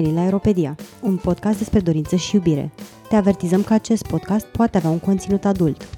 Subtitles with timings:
[0.00, 2.72] venit la Aeropedia, un podcast despre dorință și iubire.
[3.08, 5.88] Te avertizăm că acest podcast poate avea un conținut adult.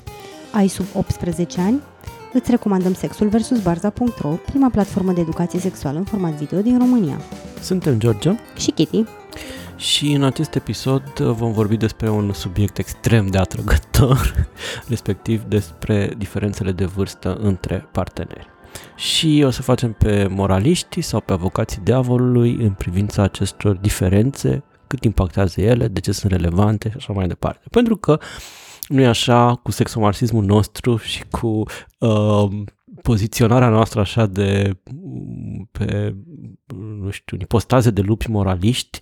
[0.53, 1.81] Ai sub 18 ani?
[2.33, 3.63] Îți recomandăm Sexul vs.
[3.63, 7.21] Barza.ro, prima platformă de educație sexuală în format video din România.
[7.61, 9.05] Suntem George Și Kitty.
[9.77, 14.49] și în acest episod vom vorbi despre un subiect extrem de atrăgător,
[14.89, 18.47] respectiv despre diferențele de vârstă între parteneri.
[18.97, 25.05] Și o să facem pe moraliști sau pe avocații diavolului în privința acestor diferențe, cât
[25.05, 27.67] impactează ele, de ce sunt relevante și așa mai departe.
[27.71, 28.19] Pentru că
[28.89, 31.63] nu e așa cu sexomarxismul nostru și cu
[31.99, 32.49] uh,
[33.03, 34.77] poziționarea noastră așa de
[35.71, 36.15] pe,
[37.01, 39.01] nu știu, ipostaze de lupi moraliști,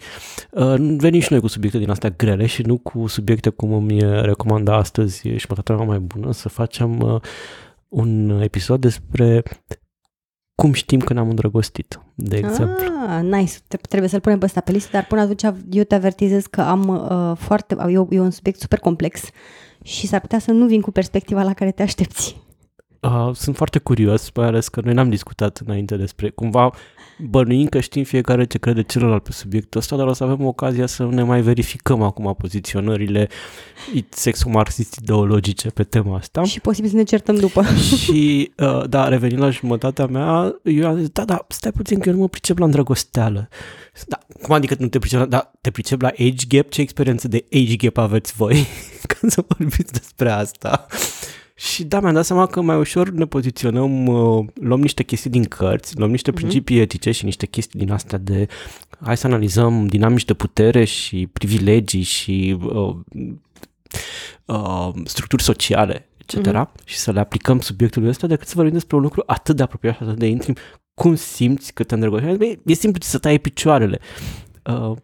[0.50, 4.00] uh, venim și noi cu subiecte din astea grele și nu cu subiecte cum îmi
[4.22, 7.20] recomanda astăzi și mă mai bună să facem uh,
[7.88, 9.42] un episod despre
[10.54, 12.86] cum știm că ne-am îndrăgostit, de exemplu.
[13.08, 13.54] Ah, nice.
[13.88, 16.88] Trebuie să-l punem pe ăsta pe listă, dar până atunci eu te avertizez că am
[16.88, 19.20] uh, foarte, eu, e un subiect super complex
[19.82, 22.45] și s-ar putea să nu vin cu perspectiva la care te aștepți.
[23.00, 26.72] Uh, sunt foarte curios, mai ales că noi n-am discutat înainte despre cumva
[27.18, 30.86] bănuim că știm fiecare ce crede celălalt pe subiectul ăsta, dar o să avem ocazia
[30.86, 33.28] să ne mai verificăm acum poziționările
[34.08, 36.44] sexomarxist ideologice pe tema asta.
[36.44, 37.64] Și posibil să ne certăm după.
[38.02, 42.08] și, uh, da, revenind la jumătatea mea, eu am zis, da, da, stai puțin că
[42.08, 43.48] eu nu mă pricep la îndrăgosteală.
[44.06, 46.70] Da, cum adică nu te pricep la, da, te pricep la age gap?
[46.70, 48.66] Ce experiență de age gap aveți voi?
[49.06, 50.86] Ca să vorbiți despre asta.
[51.58, 55.44] Și da, mi-am dat seama că mai ușor ne poziționăm, uh, luăm niște chestii din
[55.44, 56.34] cărți, luăm niște mm-hmm.
[56.34, 58.46] principii etice și niște chestii din astea de
[59.00, 62.96] hai să analizăm dinamici de putere și privilegii și uh,
[64.44, 66.48] uh, structuri sociale, etc.
[66.48, 66.84] Mm-hmm.
[66.84, 69.96] și să le aplicăm subiectului ăsta decât să vorbim despre un lucru atât de apropiat
[69.96, 70.54] și atât de intim.
[70.94, 72.58] Cum simți că te îndrăgostești?
[72.64, 73.98] E simplu să tai picioarele.
[74.64, 74.96] Uh,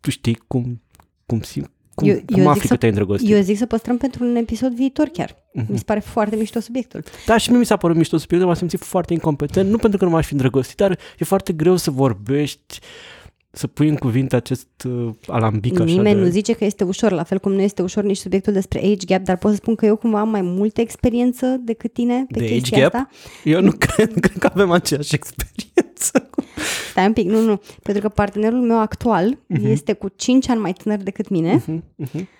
[0.00, 0.82] tu știi cum,
[1.26, 3.30] cum simți cum, eu, cum eu afli că te-ai îndrăgostit?
[3.30, 5.30] Eu zic să păstrăm pentru un episod viitor chiar.
[5.30, 5.66] Uh-huh.
[5.66, 7.02] Mi se pare foarte mișto subiectul.
[7.26, 10.04] Da, și mie mi s-a părut mișto subiectul, m-am simțit foarte incompetent, nu pentru că
[10.04, 12.80] nu m-aș fi îndrăgostit, dar e foarte greu să vorbești
[13.52, 16.24] să pui în cuvinte acest uh, alambic Nimeni așa de...
[16.24, 19.06] nu zice că este ușor, la fel cum nu este ușor nici subiectul despre age
[19.06, 22.38] gap, dar pot să spun că eu cumva am mai multă experiență decât tine pe
[22.38, 22.94] de chestia age gap?
[22.94, 23.08] asta.
[23.44, 26.30] Eu nu cred, cred că avem aceeași experiență.
[26.90, 29.62] Stai un pic, nu, nu, pentru că partenerul meu actual uh-huh.
[29.62, 31.58] este cu 5 ani mai tânăr decât mine.
[31.58, 31.78] Uh-huh.
[32.04, 32.38] Uh-huh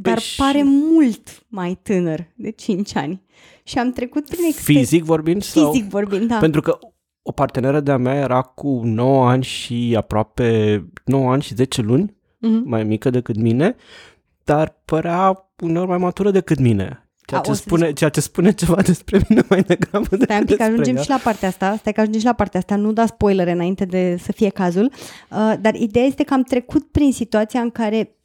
[0.00, 3.22] dar păi pare mult mai tânăr de 5 ani.
[3.62, 4.88] Și am trecut prin experiență.
[4.88, 5.42] Fizic vorbind?
[5.42, 5.72] Sau...
[5.72, 6.38] Fizic vorbind, da.
[6.38, 6.78] Pentru că
[7.22, 12.10] o parteneră de-a mea era cu 9 ani și aproape 9 ani și 10 luni,
[12.10, 12.64] uh-huh.
[12.64, 13.76] mai mică decât mine,
[14.44, 17.05] dar părea uneori mai matură decât mine.
[17.26, 20.60] Ceea, A, ce spune, ceea ce spune ceva despre mine mai degrabă Stai un pic,
[20.60, 21.02] ajungem ea.
[21.02, 23.84] și la partea asta, stai că ajungem și la partea asta, nu da spoilere înainte
[23.84, 24.92] de să fie cazul,
[25.30, 28.16] uh, dar ideea este că am trecut prin situația în care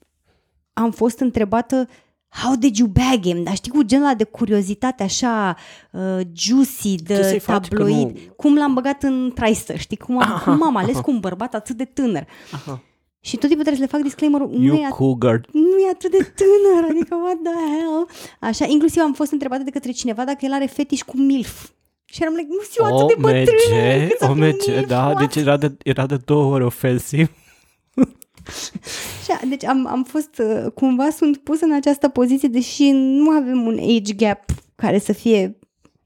[0.73, 1.88] am fost întrebată
[2.34, 3.44] How did you bag him?
[3.44, 5.56] Dar știi cu genul de curiozitate așa
[5.91, 8.19] uh, juicy, de tabloid.
[8.35, 9.97] Cum l-am băgat în traistă, știi?
[9.97, 11.01] Cum am, aha, cum am ales aha.
[11.01, 12.28] cu un bărbat atât de tânăr.
[12.51, 12.81] Aha.
[13.23, 15.41] Și tot timpul trebuie să le fac disclaimer nu e, cougar.
[15.51, 18.07] nu e atât de tânăr, adică what the hell.
[18.39, 21.69] Așa, inclusiv am fost întrebată de către cineva dacă el are fetiș cu MILF.
[22.05, 24.31] Și eram like, nu știu atât de bătrână.
[24.31, 27.29] OMG, da, deci era de, era de două ori ofensiv.
[29.23, 33.65] Și, deci am, am fost, uh, cumva sunt pus în această poziție, deși nu avem
[33.65, 34.43] un age gap
[34.75, 35.59] care să fie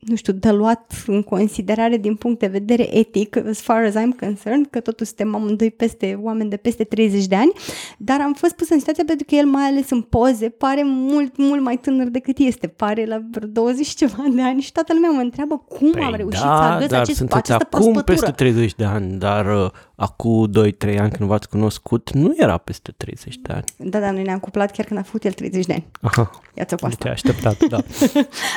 [0.05, 4.19] nu știu, de luat în considerare din punct de vedere etic, as far as I'm
[4.19, 7.51] concerned, că totuși suntem amândoi peste oameni de peste 30 de ani,
[7.97, 11.38] dar am fost pus în situația pentru că el, mai ales în poze, pare mult,
[11.38, 15.09] mult mai tânăr decât este, pare la vreo 20 ceva de ani și toată lumea
[15.09, 18.03] mă întreabă cum păi am reușit da, să agăț acest, această acum prospătură.
[18.03, 22.91] peste 30 de ani, dar uh, acum 2-3 ani când v-ați cunoscut, nu era peste
[22.97, 23.63] 30 de ani.
[23.78, 25.88] Da, dar noi ne-am cuplat chiar când a făcut el 30 de ani.
[26.01, 26.31] Aha.
[26.53, 27.03] Ia-ți-o cu asta.
[27.03, 27.77] Te așteptat, da.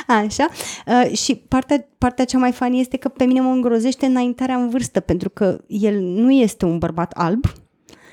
[0.23, 0.47] Așa.
[0.87, 4.69] Uh, și partea, partea cea mai fani este că pe mine mă îngrozește înaintarea în
[4.69, 7.45] vârstă, pentru că el nu este un bărbat alb.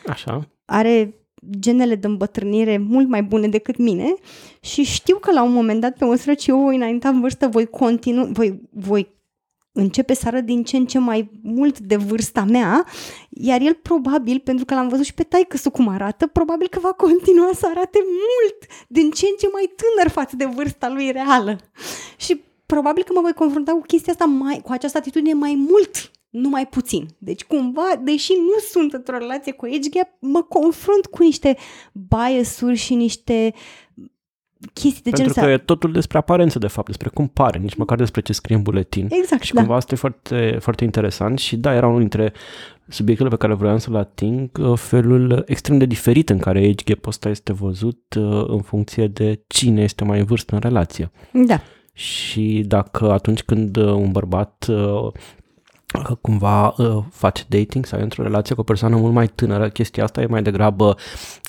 [0.07, 0.49] Așa.
[0.65, 1.15] Are
[1.59, 4.15] genele de îmbătrânire mult mai bune decât mine
[4.61, 7.49] și știu că la un moment dat, pe măsură ce eu voi înainta în vârstă,
[7.49, 9.16] voi continua, voi, voi
[9.77, 12.87] începe să arăt din ce în ce mai mult de vârsta mea,
[13.31, 16.93] iar el probabil, pentru că l-am văzut și pe taică cum arată, probabil că va
[16.93, 21.59] continua să arate mult din ce în ce mai tânăr față de vârsta lui reală.
[22.17, 26.11] Și probabil că mă voi confrunta cu chestia asta mai, cu această atitudine mai mult,
[26.31, 27.07] nu mai puțin.
[27.19, 31.57] Deci cumva, deși nu sunt într-o relație cu age gap, mă confrunt cu niște
[31.93, 33.55] bias-uri și niște
[34.73, 37.75] chestii de genul Pentru că e totul despre aparență, de fapt, despre cum pare, nici
[37.75, 39.09] măcar despre ce scrie în buletin.
[39.11, 39.61] Exact, Și da.
[39.61, 42.33] cumva asta e foarte, foarte interesant și da, era unul dintre
[42.89, 47.07] subiectele pe care vreau să-l ating, uh, felul extrem de diferit în care age gap
[47.07, 51.11] ăsta este văzut uh, în funcție de cine este mai în vârstă în relație.
[51.33, 51.61] Da.
[51.93, 55.13] Și dacă atunci când uh, un bărbat uh,
[55.95, 59.69] uh, cumva uh, face dating sau e într-o relație cu o persoană mult mai tânără,
[59.69, 60.97] chestia asta e mai degrabă,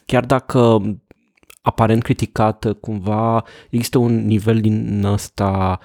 [0.06, 0.82] chiar dacă
[1.68, 5.80] aparent criticată, cumva există un nivel din ăsta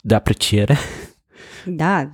[0.00, 0.76] de apreciere.
[1.66, 2.12] Da,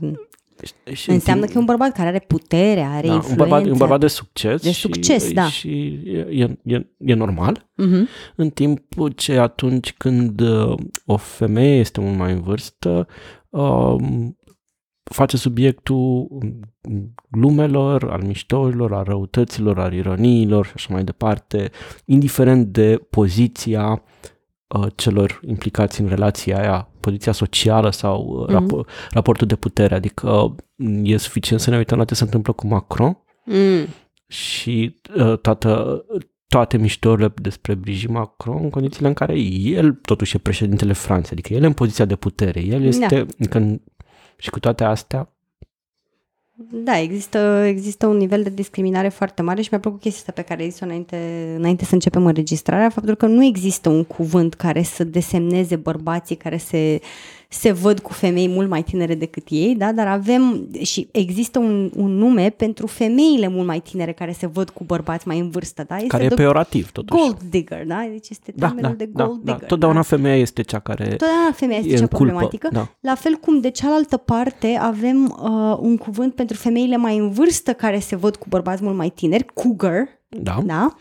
[0.92, 3.30] Și în înseamnă timp- că e un bărbat care are putere, are da, influență.
[3.30, 4.62] un, bărbat, un bărbat de succes.
[4.62, 5.48] De și, succes, da.
[5.48, 6.00] Și
[6.30, 7.68] e, e, e normal.
[7.74, 8.08] Mhm.
[8.36, 8.82] În timp
[9.14, 10.74] ce atunci când uh,
[11.06, 13.06] o femeie este mult mai în vârstă,
[13.48, 13.94] uh,
[15.10, 16.28] face subiectul
[17.31, 21.70] glumelor, al miștourilor, al răutăților, al ironiilor și așa mai departe,
[22.05, 24.02] indiferent de poziția
[24.66, 28.66] uh, celor implicați în relația aia, poziția socială sau uh, Mhm.
[28.66, 29.94] rapo- raportul de putere.
[29.94, 30.52] Adică uh,
[31.02, 33.19] e suficient să ne uităm la ce se întâmplă cu Macron
[33.50, 33.87] Mm.
[34.26, 36.05] și uh, toată,
[36.49, 41.52] toate miștorile despre Brigitte Macron în condițiile în care el totuși e președintele Franței, adică
[41.55, 43.46] el e în poziția de putere, el este, da.
[43.49, 43.81] când,
[44.38, 45.32] și cu toate astea,
[46.70, 50.49] Da, există, există un nivel de discriminare foarte mare și mi-a plăcut chestia asta pe
[50.49, 54.82] care ai zis-o înainte, înainte să începem înregistrarea, faptul că nu există un cuvânt care
[54.82, 57.00] să desemneze bărbații care se,
[57.50, 59.92] se văd cu femei mult mai tinere decât ei, da?
[59.92, 64.70] dar avem și există un, un nume pentru femeile mult mai tinere care se văd
[64.70, 65.84] cu bărbați mai în vârstă.
[65.88, 65.94] Da?
[65.96, 67.20] Este care e the peorativ totuși.
[67.22, 68.06] gold digger, da?
[68.10, 69.52] Deci este da, termenul da, de da, gold da.
[69.52, 69.68] digger.
[69.68, 70.02] Totdeauna da?
[70.02, 72.24] femeia este cea care Totdeauna femeia este e cea în culpă.
[72.24, 72.68] problematică.
[72.72, 72.88] Da.
[73.00, 77.72] La fel cum de cealaltă parte avem uh, un cuvânt pentru femeile mai în vârstă
[77.72, 80.62] care se văd cu bărbați mult mai tineri, cougar, Da?
[80.64, 80.94] da?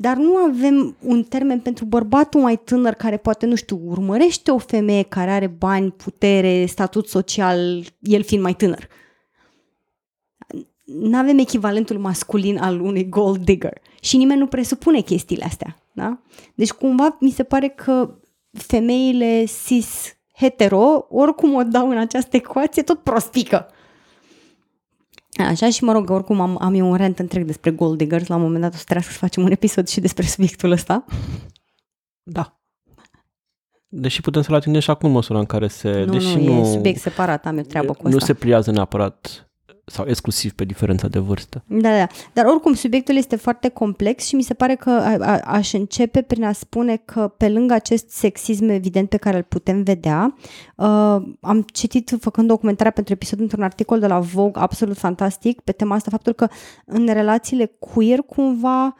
[0.00, 4.58] Dar nu avem un termen pentru bărbatul mai tânăr care poate, nu știu, urmărește o
[4.58, 8.88] femeie care are bani, putere, statut social, el fiind mai tânăr.
[10.84, 15.76] Nu avem echivalentul masculin al unui gold digger și nimeni nu presupune chestiile astea.
[15.92, 16.18] Da?
[16.54, 18.18] Deci cumva mi se pare că
[18.52, 23.66] femeile cis hetero, oricum o dau în această ecuație, tot prostică.
[25.46, 28.34] Așa și mă rog, oricum am, am eu un rant întreg despre gold diggers, la
[28.34, 31.04] un moment dat o să trebuiască să facem un episod și despre subiectul ăsta.
[32.22, 32.60] Da.
[33.88, 36.04] Deși putem să-l atingem și acum în măsura în care se...
[36.04, 38.26] Nu, deși nu, nu, e subiect separat, am eu treabă cu nu asta.
[38.26, 39.49] se pliază neapărat
[39.90, 41.62] sau exclusiv pe diferența de vârstă.
[41.66, 42.06] Da, da.
[42.32, 46.22] Dar oricum, subiectul este foarte complex și mi se pare că a, a, aș începe
[46.22, 50.36] prin a spune că pe lângă acest sexism evident pe care îl putem vedea,
[50.76, 50.86] uh,
[51.40, 55.94] am citit făcând documentarea pentru episod într-un articol de la Vogue absolut fantastic pe tema
[55.94, 56.48] asta, faptul că
[56.86, 58.96] în relațiile queer cumva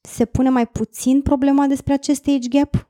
[0.00, 2.88] se pune mai puțin problema despre acest age gap.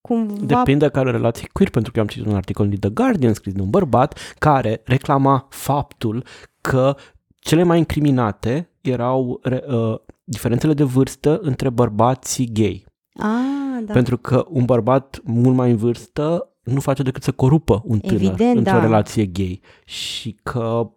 [0.00, 3.34] Cumva Depinde care relație queer, pentru că eu am citit un articol din The Guardian
[3.34, 6.24] scris de un bărbat care reclama faptul
[6.70, 6.96] că
[7.34, 12.84] cele mai incriminate erau re, uh, diferențele de vârstă între bărbații gay.
[13.14, 13.92] Ah, da.
[13.92, 18.14] Pentru că un bărbat mult mai în vârstă nu face decât să corupă un tânăr
[18.22, 18.80] Evident, într-o da.
[18.80, 19.60] relație gay.
[19.84, 20.90] Și că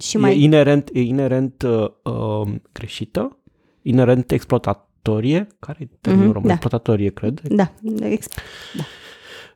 [0.00, 3.38] și e mai inerent, e inerent uh, uh, greșită,
[3.82, 6.48] inerent exploatatorie, care e termenul Mhm, român?
[6.48, 6.54] da.
[6.54, 7.40] Exploatatorie, cred.
[7.40, 8.28] da, ex-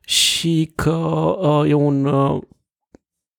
[0.00, 0.90] și că
[1.40, 2.42] uh, e un uh,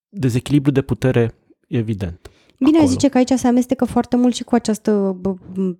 [0.09, 1.33] dezechilibru de putere
[1.77, 2.29] evident.
[2.59, 2.91] Bine, acolo.
[2.91, 5.77] zice că aici se amestecă foarte mult și cu această bă, m-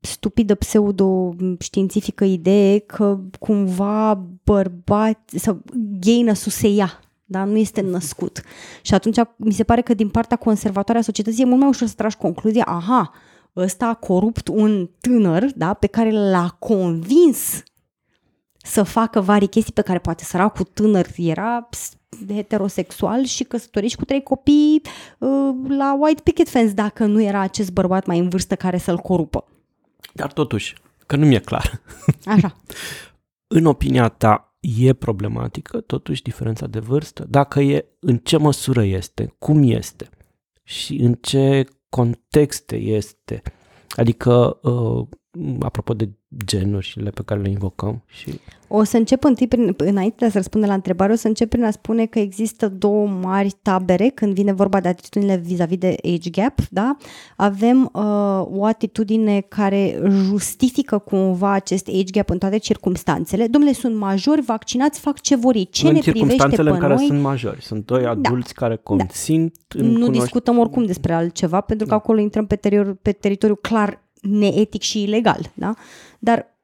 [0.00, 5.62] stupidă pseudo-științifică idee că cumva bărbați sau
[6.00, 7.44] gay năsul se ia, da?
[7.44, 8.42] nu este născut.
[8.82, 11.88] Și atunci mi se pare că din partea conservatoare a societății e mult mai ușor
[11.88, 13.12] să tragi concluzia, aha,
[13.56, 17.62] ăsta a corupt un tânăr da, pe care l-a convins
[18.62, 21.92] să facă vari chestii pe care poate săracul tânăr era ps-
[22.28, 24.82] heterosexual și căsătorit și cu trei copii
[25.18, 28.98] uh, la White Picket Fence dacă nu era acest bărbat mai în vârstă care să-l
[28.98, 29.44] corupă.
[30.12, 30.74] Dar totuși,
[31.06, 31.80] că nu mi-e clar.
[32.24, 32.56] Așa.
[33.54, 37.26] În opinia ta, e problematică totuși diferența de vârstă?
[37.28, 39.34] Dacă e, în ce măsură este?
[39.38, 40.08] Cum este?
[40.62, 43.42] Și în ce contexte este?
[43.88, 45.08] Adică, uh,
[45.60, 46.08] apropo de
[46.44, 50.36] genurile pe care le invocăm și O să încep întâi, prin, înainte de a să
[50.36, 54.34] răspunde la întrebare, o să încep prin a spune că există două mari tabere când
[54.34, 56.96] vine vorba de atitudinile vis-a-vis de age gap, da?
[57.36, 58.02] Avem uh,
[58.50, 63.46] o atitudine care justifică cumva acest age gap în toate circumstanțele.
[63.46, 65.68] Domnule, sunt majori, vaccinați, fac ce vor ei.
[65.70, 67.06] Ce în ne privește pe circumstanțele în care noi?
[67.06, 67.62] sunt majori.
[67.62, 72.20] Sunt doi adulți care consimt în nu cunoș- discutăm oricum despre altceva, pentru că acolo
[72.20, 75.52] intrăm pe, teritoriu, pe teritoriu clar neetic și ilegal.
[75.54, 75.74] Da?
[76.18, 76.58] Dar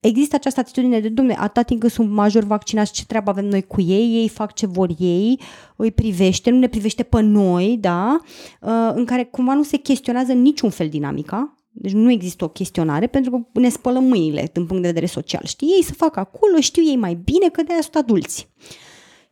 [0.00, 3.62] există această atitudine de, domne, atâta timp cât sunt major vaccinați, ce treabă avem noi
[3.62, 5.40] cu ei, ei fac ce vor ei,
[5.76, 8.20] îi privește, nu ne privește pe noi, da,
[8.60, 13.06] uh, în care cumva nu se chestionează niciun fel dinamica, deci nu există o chestionare
[13.06, 15.42] pentru că ne spălăm mâinile din punct de vedere social.
[15.44, 18.48] Știi, ei să facă acolo, știu ei mai bine că de-aia sunt adulți.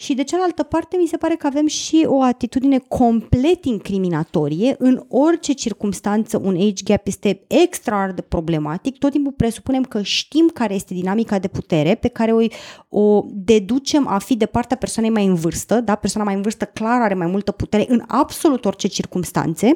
[0.00, 4.74] Și de cealaltă parte mi se pare că avem și o atitudine complet incriminatorie.
[4.78, 8.98] În orice circunstanță un age gap este extraordinar de problematic.
[8.98, 12.40] Tot timpul presupunem că știm care este dinamica de putere pe care o,
[12.88, 15.80] o deducem a fi de partea persoanei mai în vârstă.
[15.80, 15.94] Da?
[15.94, 19.72] Persoana mai în vârstă clar are mai multă putere în absolut orice circunstanțe.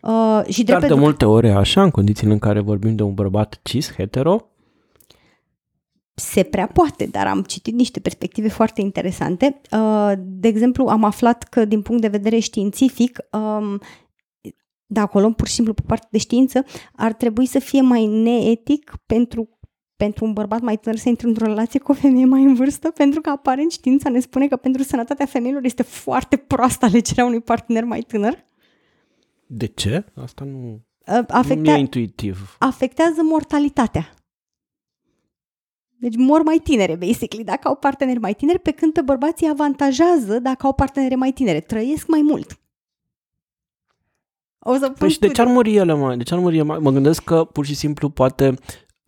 [0.00, 3.60] Uh, și Dar de multe ori așa, în condițiile în care vorbim de un bărbat
[3.62, 4.51] cis, hetero,
[6.14, 9.60] se prea poate, dar am citit niște perspective foarte interesante.
[9.72, 13.80] Uh, de exemplu, am aflat că din punct de vedere științific, um,
[14.86, 18.92] de acolo, pur și simplu pe partea de știință, ar trebui să fie mai neetic
[19.06, 19.48] pentru
[19.96, 22.90] pentru un bărbat mai tânăr să intre într-o relație cu o femeie mai în vârstă,
[22.90, 27.40] pentru că aparent știința ne spune că pentru sănătatea femeilor este foarte proastă alegerea unui
[27.40, 28.44] partener mai tânăr.
[29.46, 30.04] De ce?
[30.14, 30.80] Asta nu,
[31.28, 32.56] Afectea, nu e intuitiv.
[32.58, 34.14] Afectează mortalitatea.
[36.02, 40.38] Deci mor mai tinere, basically, dacă au parteneri mai tineri, pe când pe bărbații avantajează
[40.38, 41.60] dacă au partenere mai tinere.
[41.60, 42.60] Trăiesc mai mult.
[44.58, 46.16] O să păi și de ce ar muri ele, mai?
[46.16, 46.78] De ce ar muri ele?
[46.78, 48.54] Mă gândesc că pur și simplu poate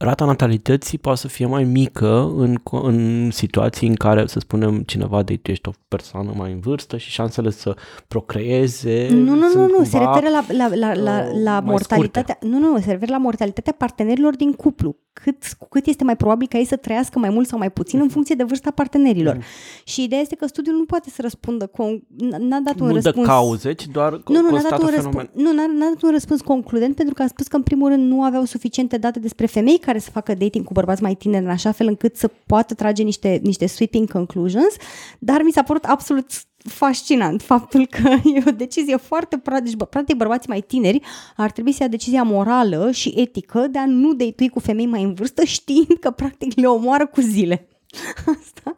[0.05, 5.23] rata natalității poate să fie mai mică în, în situații în care, să spunem, cineva
[5.23, 7.77] de tu ești o persoană mai în vârstă și șansele să
[8.09, 12.57] procreeze Nu, nu, nu, nu, se referă la, la, la, la, la mortalitatea, scurte.
[12.57, 16.47] nu, nu, se referă la mortalitatea partenerilor din cuplu cât, cu cât este mai probabil
[16.51, 19.35] ca ei să trăiască mai mult sau mai puțin în funcție de vârsta partenerilor.
[19.35, 19.43] Mm.
[19.85, 22.03] Și ideea este că studiul nu poate să răspundă, cu,
[22.39, 23.15] n-a dat un nu răspuns...
[23.15, 26.03] Nu dă cauze, ci doar nu, nu, n-a dat un răspuns, nu, n-a, n-a dat
[26.03, 29.19] un răspuns concludent pentru că a spus că în primul rând nu aveau suficiente date
[29.19, 32.31] despre femei care să facă dating cu bărbați mai tineri în așa fel încât să
[32.47, 34.77] poată trage niște, niște sweeping conclusions,
[35.19, 36.27] dar mi s-a părut absolut
[36.69, 39.65] fascinant faptul că e o decizie foarte proastă.
[39.65, 41.01] Deci, bă, practic, bărbații mai tineri
[41.37, 45.03] ar trebui să ia decizia morală și etică de a nu deitui cu femei mai
[45.03, 47.69] în vârstă, știind că, practic, le omoară cu zile.
[48.39, 48.77] Asta.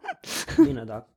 [0.63, 1.07] Bine, da.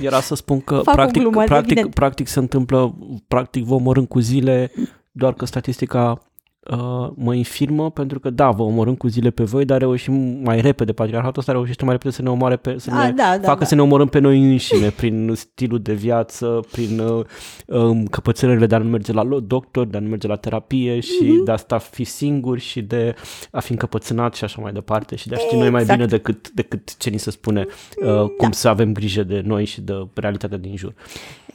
[0.00, 2.96] Era să spun că, Fac practic, glumă, practic, practic se întâmplă,
[3.28, 4.72] practic vă omorâm cu zile,
[5.12, 6.25] doar că statistica
[6.70, 10.60] uh, mă infirmă pentru că da, vă omorâm cu zile pe voi, dar reușim mai
[10.60, 13.48] repede, patriarhatul ăsta reușește mai repede să ne omoare pe, să A, ne da, da,
[13.48, 13.64] facă da.
[13.64, 17.24] să ne omorâm pe noi înșine prin stilul de viață, prin uh,
[17.66, 21.24] um, căpățânările de a nu merge la doctor, de a nu merge la terapie și
[21.24, 21.44] mm-hmm.
[21.44, 23.14] de a sta fi singur și de
[23.50, 25.62] a fi încăpățânat și așa mai departe și de a ști exact.
[25.62, 25.98] noi mai exact.
[25.98, 28.26] bine decât, decât ce ni se spune uh, da.
[28.36, 30.94] cum să avem grijă de noi și de realitatea din jur.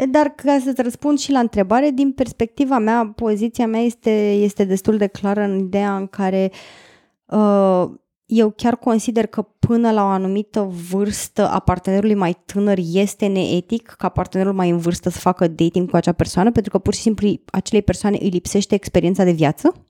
[0.10, 4.98] Dar ca să-ți răspund și la întrebare, din perspectiva mea, poziția mea este, este destul
[5.02, 6.52] de clară în ideea în care
[7.26, 7.86] uh,
[8.26, 13.88] eu chiar consider că până la o anumită vârstă a partenerului mai tânăr este neetic
[13.88, 17.02] ca partenerul mai în vârstă să facă dating cu acea persoană, pentru că pur și
[17.02, 19.86] simplu acelei persoane îi lipsește experiența de viață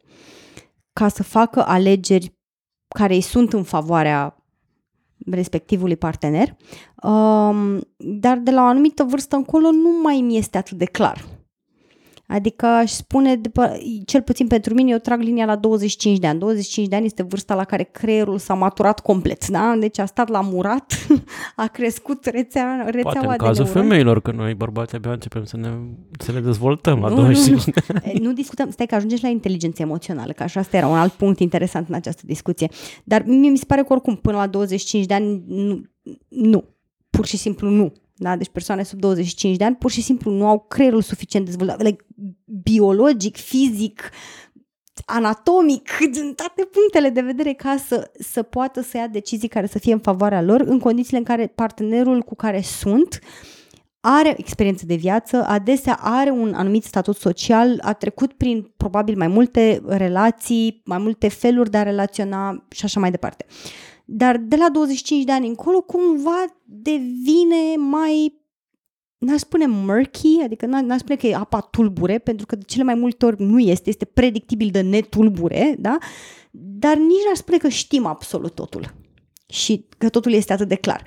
[0.93, 2.33] ca să facă alegeri
[2.87, 4.35] care îi sunt în favoarea
[5.31, 6.55] respectivului partener,
[7.03, 11.25] um, dar de la o anumită vârstă încolo nu mai mi este atât de clar.
[12.31, 16.39] Adică aș spune, după, cel puțin pentru mine, eu trag linia la 25 de ani.
[16.39, 19.75] 25 de ani este vârsta la care creierul s-a maturat complet, da?
[19.79, 20.93] Deci a stat la murat,
[21.55, 25.57] a crescut rețea, rețeaua Poate în cazul de femeilor, că noi bărbații abia începem să,
[25.57, 25.69] ne,
[26.19, 28.19] să le dezvoltăm la nu, 25 de ani.
[28.19, 31.39] Nu discutăm, stai că ajungeți la inteligență emoțională, că așa asta era un alt punct
[31.39, 32.69] interesant în această discuție.
[33.03, 35.81] Dar mie mi se pare că oricum până la 25 de ani nu,
[36.27, 36.63] nu
[37.09, 37.93] pur și simplu nu.
[38.21, 38.35] Da?
[38.35, 42.05] Deci persoane sub 25 de ani pur și simplu nu au creierul suficient dezvoltat, like,
[42.45, 44.09] biologic, fizic,
[45.05, 49.79] anatomic, din toate punctele de vedere ca să, să poată să ia decizii care să
[49.79, 53.19] fie în favoarea lor în condițiile în care partenerul cu care sunt
[53.99, 59.27] are experiență de viață, adesea are un anumit statut social, a trecut prin probabil mai
[59.27, 63.45] multe relații, mai multe feluri de a relaționa și așa mai departe.
[64.13, 68.41] Dar de la 25 de ani încolo cumva devine mai
[69.17, 72.93] n-aș spune murky, adică n-aș spune că e apa tulbure, pentru că de cele mai
[72.93, 75.97] multe ori nu este, este predictibil de netulbure, da?
[76.51, 78.93] Dar nici n-aș spune că știm absolut totul
[79.47, 81.03] și că totul este atât de clar.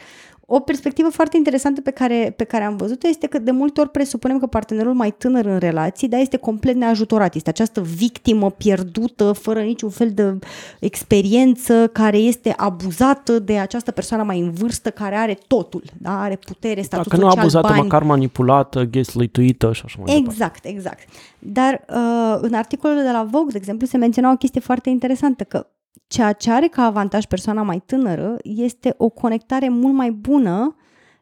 [0.47, 3.91] O perspectivă foarte interesantă pe care, pe care am văzut-o este că de multe ori
[3.91, 7.35] presupunem că partenerul mai tânăr în relații, da, este complet neajutorat.
[7.35, 10.39] Este această victimă pierdută, fără niciun fel de
[10.81, 16.37] experiență, care este abuzată de această persoană mai în vârstă, care are totul, da, are
[16.37, 17.81] putere, statut Dacă social, nu abuzată, bani.
[17.83, 20.69] măcar manipulată, gaslightuită și așa mai Exact, departe.
[20.69, 21.09] exact.
[21.39, 25.45] Dar uh, în articolul de la Vogue, de exemplu, se menționa o chestie foarte interesantă,
[25.45, 25.67] că
[26.06, 30.76] Ceea ce are ca avantaj persoana mai tânără este o conectare mult mai bună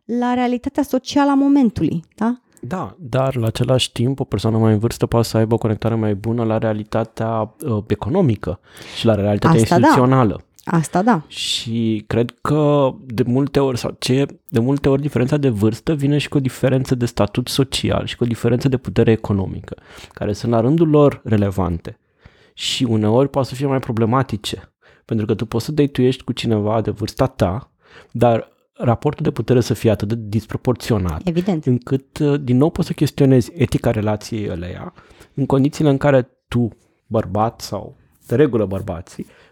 [0.05, 2.41] la realitatea socială a momentului, da?
[2.65, 5.95] Da, dar la același timp o persoană mai în vârstă poate să aibă o conectare
[5.95, 8.61] mai bună la realitatea uh, economică
[8.97, 9.81] și la realitatea Asta da.
[9.81, 10.45] instituțională.
[10.65, 11.23] Asta da.
[11.27, 16.19] Și cred că de multe ori, sau ce, de multe ori diferența de vârstă vine
[16.19, 19.77] și cu o diferență de statut social și cu o diferență de putere economică,
[20.13, 21.99] care sunt la rândul lor relevante
[22.55, 24.72] și uneori poate să fie mai problematice.
[25.05, 27.71] Pentru că tu poți să date cu cineva de vârsta ta,
[28.11, 31.67] dar raportul de putere să fie atât de disproporționat, Evident.
[31.67, 34.93] încât uh, din nou poți să chestionezi etica relației ăleia
[35.35, 36.69] în condițiile în care tu,
[37.07, 39.52] bărbat sau de regulă bărbații, uh,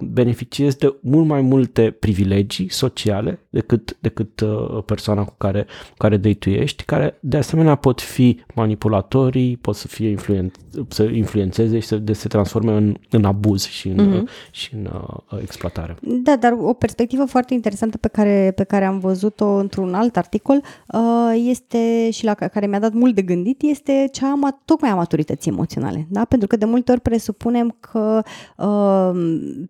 [0.00, 6.16] beneficiezi de mult mai multe privilegii sociale decât, decât uh, persoana cu care, cu care
[6.16, 10.50] dăituiești, care de asemenea pot fi manipulatorii, pot să fie influen-
[10.88, 14.14] să influențeze și să de, se transforme în, în abuz și în, Mhm.
[14.22, 15.96] uh, și în uh, exploatare.
[16.02, 20.62] Da, dar o perspectivă foarte interesantă pe care, pe care am văzut-o într-un alt articol
[20.94, 21.00] uh,
[21.48, 24.90] este și la ca- care mi-a dat mult de gândit este cea a, ma- tocmai
[24.90, 26.06] a maturității emoționale.
[26.10, 26.24] Da?
[26.24, 28.22] Pentru că de multe ori presupunem că
[28.56, 29.10] uh,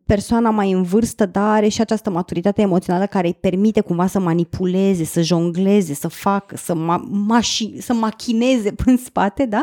[0.06, 4.18] persoana mai în vârstă da, are și această maturitate emoțională care îi permite cumva să
[4.18, 9.62] manipuleze, să jongleze, să facă, să, ma- mași, să machineze în spate, da?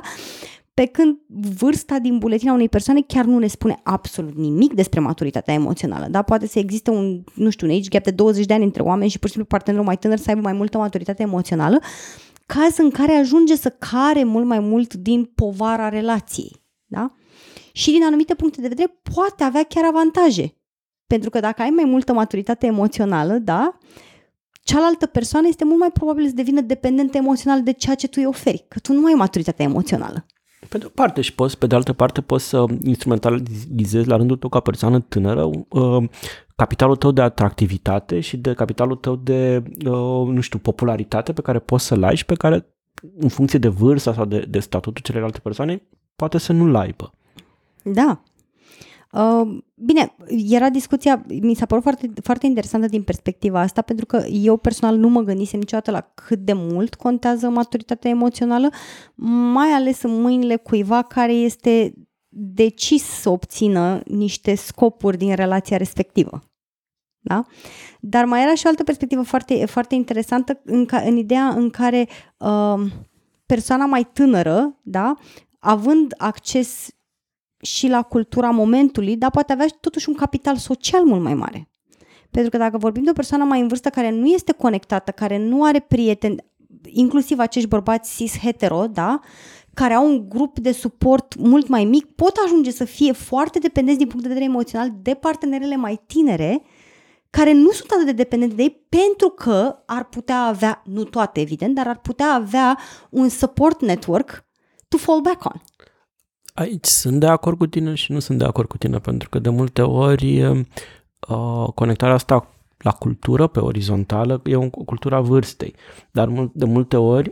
[0.74, 1.18] Pe când
[1.58, 6.08] vârsta din buletina unei persoane chiar nu ne spune absolut nimic despre maturitatea emoțională.
[6.10, 6.22] Da?
[6.22, 9.10] Poate să existe un, nu știu, un age gap de 20 de ani între oameni
[9.10, 11.80] și pur și simplu partenerul mai tânăr să aibă mai multă maturitate emoțională,
[12.46, 16.66] caz în care ajunge să care mult mai mult din povara relației.
[16.86, 17.14] Da?
[17.78, 20.56] Și din anumite puncte de vedere poate avea chiar avantaje.
[21.08, 23.78] Pentru că dacă ai mai multă maturitate emoțională, da,
[24.64, 28.26] cealaltă persoană este mult mai probabil să devină dependentă emoțional de ceea ce tu îi
[28.26, 30.26] oferi, că tu nu ai maturitate emoțională.
[30.70, 34.38] Pe de o parte și poți, pe de altă parte poți să instrumentalizezi la rândul
[34.38, 36.04] tău ca persoană tânără uh,
[36.56, 41.60] capitalul tău de atractivitate și de capitalul tău de, uh, nu știu, popularitate pe care
[41.60, 42.66] poți să-l ai și pe care,
[43.18, 45.82] în funcție de vârsta sau de, de statutul celelalte persoane,
[46.16, 47.12] poate să nu-l aibă.
[47.84, 48.22] Da.
[49.12, 50.16] Uh, bine,
[50.50, 54.96] era discuția, mi s-a părut foarte, foarte interesantă din perspectiva asta, pentru că eu personal
[54.96, 58.70] nu mă gândisem niciodată la cât de mult contează maturitatea emoțională,
[59.54, 61.94] mai ales în mâinile cuiva care este
[62.30, 66.44] decis să obțină niște scopuri din relația respectivă.
[67.20, 67.44] Da?
[68.00, 71.70] Dar mai era și o altă perspectivă foarte, foarte interesantă în, ca, în ideea în
[71.70, 72.92] care uh,
[73.46, 75.16] persoana mai tânără, da,
[75.60, 76.90] având acces
[77.62, 81.70] și la cultura momentului, dar poate avea totuși un capital social mult mai mare.
[82.32, 85.38] Pentru că dacă vorbim de o persoană mai în vârstă care nu este conectată, care
[85.38, 86.36] nu are prieteni,
[86.84, 89.20] inclusiv acești bărbați cis-hetero, da,
[89.74, 94.00] care au un grup de suport mult mai mic, pot ajunge să fie foarte dependenți
[94.00, 96.62] din punct de vedere emoțional de partenerele mai tinere,
[97.30, 101.40] care nu sunt atât de dependente de ei pentru că ar putea avea, nu toate
[101.40, 102.78] evident, dar ar putea avea
[103.10, 104.46] un support network
[104.88, 105.62] to fall back on.
[106.58, 109.40] Aici sunt de acord cu tine și nu sunt de acord cu tine, pentru că
[109.40, 110.64] de multe ori uh,
[111.76, 115.76] conectarea asta la cultură pe orizontală e o cultura vârstei,
[116.12, 117.32] dar mul- de multe ori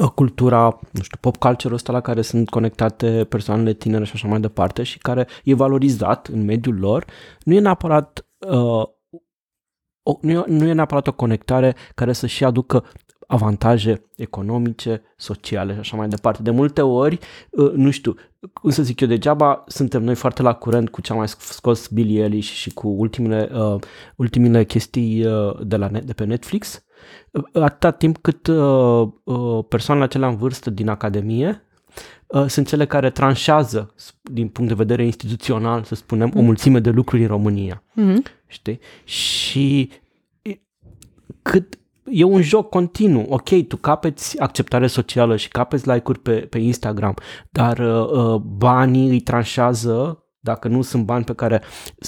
[0.00, 4.28] uh, cultura, nu știu, pop culture ăsta la care sunt conectate persoanele tinere și așa
[4.28, 7.04] mai departe și care e valorizat în mediul lor,
[7.42, 8.86] nu e neapărat uh,
[10.02, 12.84] o, nu, e, nu e neapărat o conectare care să și aducă
[13.26, 16.42] avantaje economice, sociale și așa mai departe.
[16.42, 17.18] De multe ori,
[17.50, 18.14] uh, nu știu,
[18.52, 21.88] cum să zic eu, degeaba suntem noi foarte la curent cu ce a mai scos
[21.88, 23.80] Billy Eilish și cu ultimele, uh,
[24.16, 26.84] ultimele chestii uh, de, la, de pe Netflix,
[27.30, 31.62] uh, atâta timp cât uh, uh, persoanele acelea în vârstă din academie
[32.26, 36.90] uh, sunt cele care tranșează din punct de vedere instituțional, să spunem, o mulțime de
[36.90, 37.82] lucruri în România.
[37.90, 38.44] Mm-hmm.
[38.46, 38.78] Știi?
[39.04, 39.90] Și
[41.42, 41.78] cât
[42.10, 43.26] e un joc continuu.
[43.28, 47.14] Ok, tu capeți acceptare socială și capeți like-uri pe, pe Instagram,
[47.50, 51.62] dar uh, banii îi tranșează dacă nu sunt bani pe care,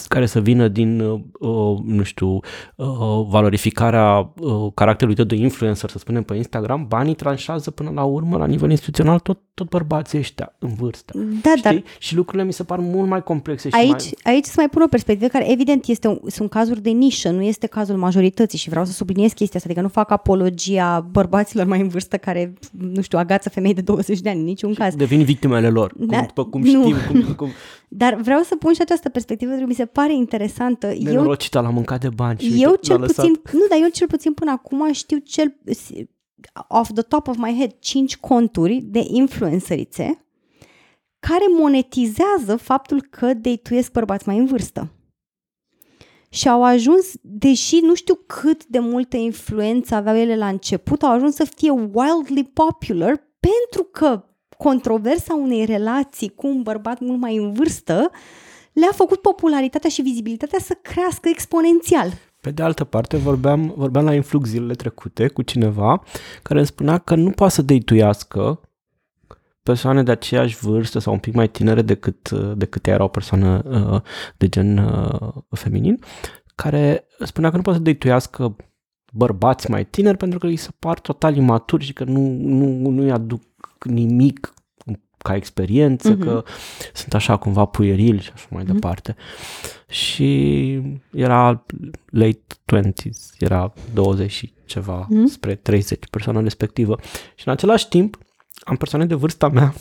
[0.08, 5.98] care să vină din, uh, nu știu, uh, valorificarea uh, caracterului tău de influencer, să
[5.98, 10.54] spunem, pe Instagram, banii tranșează până la urmă, la nivel instituțional, tot, tot bărbații ăștia
[10.58, 11.12] în vârstă.
[11.42, 11.62] Da, știi?
[11.62, 14.34] dar Și lucrurile mi se par mult mai complexe și aici, mai...
[14.34, 17.42] aici să mai pun o perspectivă care evident este un, sunt cazuri de nișă, nu
[17.42, 21.80] este cazul majorității și vreau să subliniez chestia asta, adică nu fac apologia bărbaților mai
[21.80, 24.94] în vârstă care, nu știu, agață femei de 20 de ani, în niciun caz.
[24.94, 26.82] Devin victimele lor, cum, Da, după cum nu.
[26.82, 27.48] știm, cum, cum
[27.88, 30.86] Dar vreau să pun și această perspectivă, pentru că mi se pare interesantă.
[30.86, 33.26] Eu, nenorocită l-a mâncat de bani și eu uite, cel l-a lăsat.
[33.26, 35.56] puțin, nu, dar eu cel puțin până acum știu cel,
[36.68, 40.22] off the top of my head, 5 conturi de influencerițe
[41.18, 44.92] care monetizează faptul că deituiesc bărbați mai în vârstă.
[46.30, 51.12] și au ajuns, deși nu știu cât de multă influență aveau ele la început, au
[51.12, 54.27] ajuns să fie wildly popular pentru că
[54.58, 58.10] controversa unei relații cu un bărbat mult mai în vârstă
[58.72, 62.12] le-a făcut popularitatea și vizibilitatea să crească exponențial.
[62.40, 66.02] Pe de altă parte, vorbeam, vorbeam la influx zilele trecute cu cineva
[66.42, 68.60] care îmi spunea că nu poate să deituiască
[69.62, 74.00] persoane de aceeași vârstă sau un pic mai tinere decât, decât era o persoană uh,
[74.36, 76.00] de gen uh, feminin,
[76.54, 78.56] care spunea că nu poate să deituiască
[79.12, 83.10] bărbați mai tineri pentru că îi se par total imaturi și că nu, nu, nu-i
[83.10, 83.42] aduc
[83.84, 84.52] nimic
[85.18, 86.20] ca experiență, uh-huh.
[86.20, 86.44] că
[86.92, 88.66] sunt așa cumva puerili și așa mai uh-huh.
[88.66, 89.16] departe.
[89.88, 90.80] Și
[91.12, 91.64] era
[92.10, 92.44] late
[92.74, 95.30] 20s, era 20 și ceva uh-huh.
[95.30, 96.98] spre 30 persoana respectivă.
[97.34, 98.18] Și în același timp
[98.60, 99.74] am persoane de vârsta mea,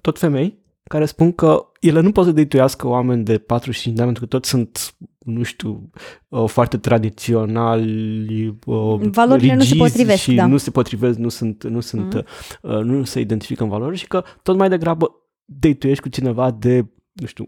[0.00, 4.12] tot femei, care spun că ele nu pot să deituiască oameni de 45 de ani
[4.12, 5.90] pentru că toți sunt, nu știu,
[6.28, 10.46] uh, foarte tradiționali, uh, Valorile nu se potrivesc, și da.
[10.46, 12.14] nu se potrivesc, nu sunt, nu sunt,
[12.62, 12.84] mm.
[12.84, 17.26] nu se identifică în valori și că tot mai degrabă deituiești cu cineva de, nu
[17.26, 17.44] știu,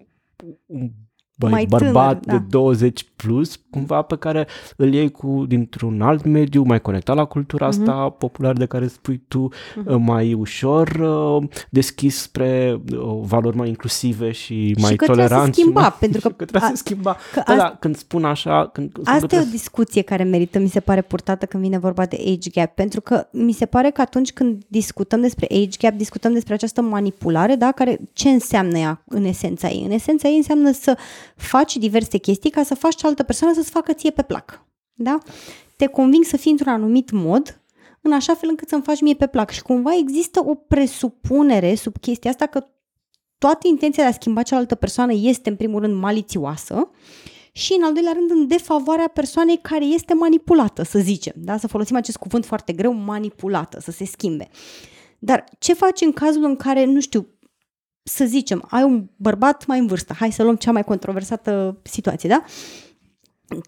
[0.67, 0.91] un
[1.37, 2.59] mai bărbat tânăr, de da.
[2.59, 7.67] 20 plus, cumva pe care îl iei cu dintr-un alt mediu, mai conectat la cultura
[7.67, 7.79] mm-hmm.
[7.79, 9.99] asta populară de care spui tu, mm-hmm.
[9.99, 15.59] mai ușor uh, deschis spre uh, valori mai inclusive și mai și că toleranți.
[15.59, 17.17] Și schimba, mai, pentru că, că trebuie a, să schimba.
[17.33, 18.71] Că da, da, când spun așa...
[18.73, 21.79] Când, când asta spun e o discuție care merită, mi se pare, purtată când vine
[21.79, 25.77] vorba de age gap, pentru că mi se pare că atunci când discutăm despre age
[25.79, 29.83] gap, discutăm despre această manipulare, da, care ce înseamnă ea în esența ei?
[29.85, 30.97] În esența ei înseamnă să
[31.43, 34.67] faci diverse chestii ca să faci cealaltă persoană să-ți facă ție pe plac.
[34.93, 35.19] Da?
[35.77, 37.61] Te conving să fii într-un anumit mod,
[38.01, 39.51] în așa fel încât să-mi faci mie pe plac.
[39.51, 42.67] Și cumva există o presupunere sub chestia asta că
[43.39, 46.91] toată intenția de a schimba cealaltă persoană este în primul rând malițioasă
[47.53, 51.35] și în al doilea rând în defavoarea persoanei care este manipulată, să zicem.
[51.37, 51.57] Da?
[51.57, 54.49] Să folosim acest cuvânt foarte greu, manipulată, să se schimbe.
[55.19, 57.27] Dar ce faci în cazul în care, nu știu,
[58.03, 62.29] să zicem, ai un bărbat mai în vârstă, hai să luăm cea mai controversată situație,
[62.29, 62.45] da?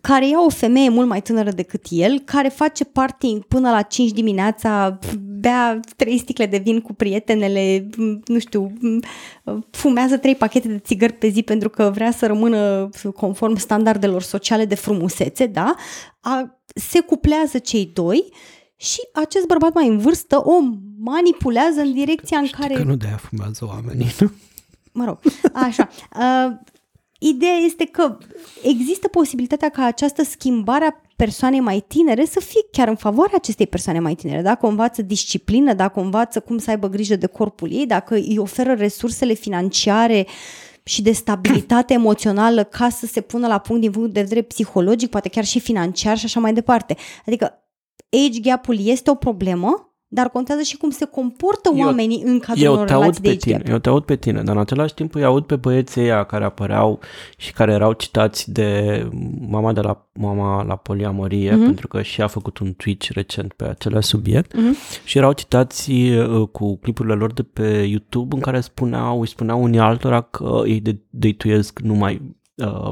[0.01, 4.11] care ia o femeie mult mai tânără decât el, care face party până la 5
[4.11, 7.89] dimineața, bea 3 sticle de vin cu prietenele,
[8.25, 8.73] nu știu,
[9.71, 14.65] fumează 3 pachete de țigări pe zi pentru că vrea să rămână conform standardelor sociale
[14.65, 15.75] de frumusețe, da?
[16.21, 18.33] A, se cuplează cei doi
[18.77, 20.61] și acest bărbat mai în vârstă o
[21.05, 22.75] manipulează în direcția în Știi care...
[22.75, 24.31] că nu de-aia fumează oamenii, nu?
[24.93, 25.19] Mă rog,
[25.53, 25.89] așa.
[26.17, 26.57] Uh,
[27.19, 28.19] ideea este că
[28.63, 33.67] există posibilitatea ca această schimbare a persoanei mai tinere să fie chiar în favoarea acestei
[33.67, 34.43] persoane mai tinere.
[34.43, 38.15] Dacă o învață disciplină, dacă o învață cum să aibă grijă de corpul ei, dacă
[38.15, 40.27] îi oferă resursele financiare
[40.83, 45.11] și de stabilitate emoțională ca să se pună la punct din punct de vedere psihologic,
[45.11, 46.97] poate chiar și financiar și așa mai departe.
[47.27, 47.53] Adică
[48.11, 52.73] age gap-ul este o problemă, dar contează și cum se comportă eu, oamenii în cadrul
[52.73, 53.69] unor relații de age tine, gap.
[53.69, 56.45] Eu te aud pe tine, dar în același timp îi aud pe băieții ăia care
[56.45, 57.01] apăreau
[57.37, 59.03] și care erau citați de
[59.49, 61.65] mama de la mama la poliamorie, mm-hmm.
[61.65, 65.05] pentru că și a făcut un Twitch recent pe același subiect mm-hmm.
[65.05, 69.63] și erau citați uh, cu clipurile lor de pe YouTube în care spuneau, îi spuneau
[69.63, 72.89] unii altora că ei de, deituiesc numai uh,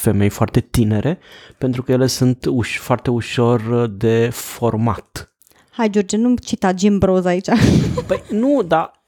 [0.00, 1.18] femei foarte tinere,
[1.58, 5.33] pentru că ele sunt uș- foarte ușor de format.
[5.76, 7.48] Hai, George, nu cita Jim Bros aici.
[8.06, 9.02] Păi nu, dar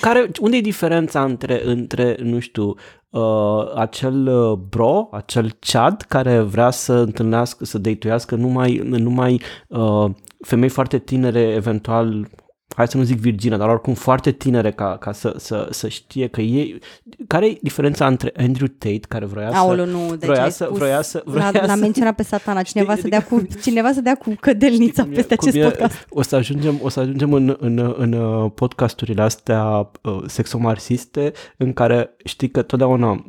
[0.00, 2.74] care, unde e diferența între, între nu știu,
[3.10, 10.10] uh, acel uh, bro, acel chad care vrea să întâlnească, să deituiască numai, numai uh,
[10.40, 12.28] femei foarte tinere, eventual
[12.76, 16.26] hai să nu zic virgină, dar oricum foarte tinere ca, ca să, să, să știe
[16.26, 16.78] că ei...
[17.26, 19.90] Care e diferența între Andrew Tate, care vroia Aolo, să...
[19.90, 22.62] nu, deci vroia ai să, spus, vroia să, vroia l-a, l-a să, menționat pe satana,
[22.62, 25.64] cineva, să dea cu, cineva să dea cu cădelnița Știi cum e- peste cum acest
[25.64, 26.06] e- podcast.
[26.10, 31.72] O să ajungem, o să ajungem în, în, în uh, podcasturile astea uh, sexomarxiste în
[31.72, 33.24] care știi că totdeauna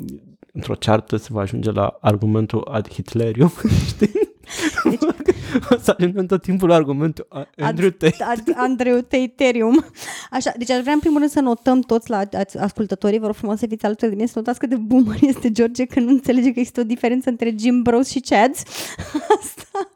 [0.53, 3.51] într-o ceartă se va ajunge la argumentul ad Hitlerium,
[3.88, 4.12] știi?
[4.84, 5.00] Deci,
[5.72, 8.24] o să ajungem tot timpul la argumentul a- Andrew Tate.
[8.24, 9.86] Ad, Andreu Teiterium.
[10.32, 13.36] Așa, deci aș vrea în primul rând să notăm toți la ați- ascultătorii, vă rog
[13.36, 16.10] frumos să fiți alături de mine, să notați cât de boomer este George că nu
[16.10, 18.63] înțelege că există o diferență între Jim Bros și Chads.
[19.39, 19.89] Asta.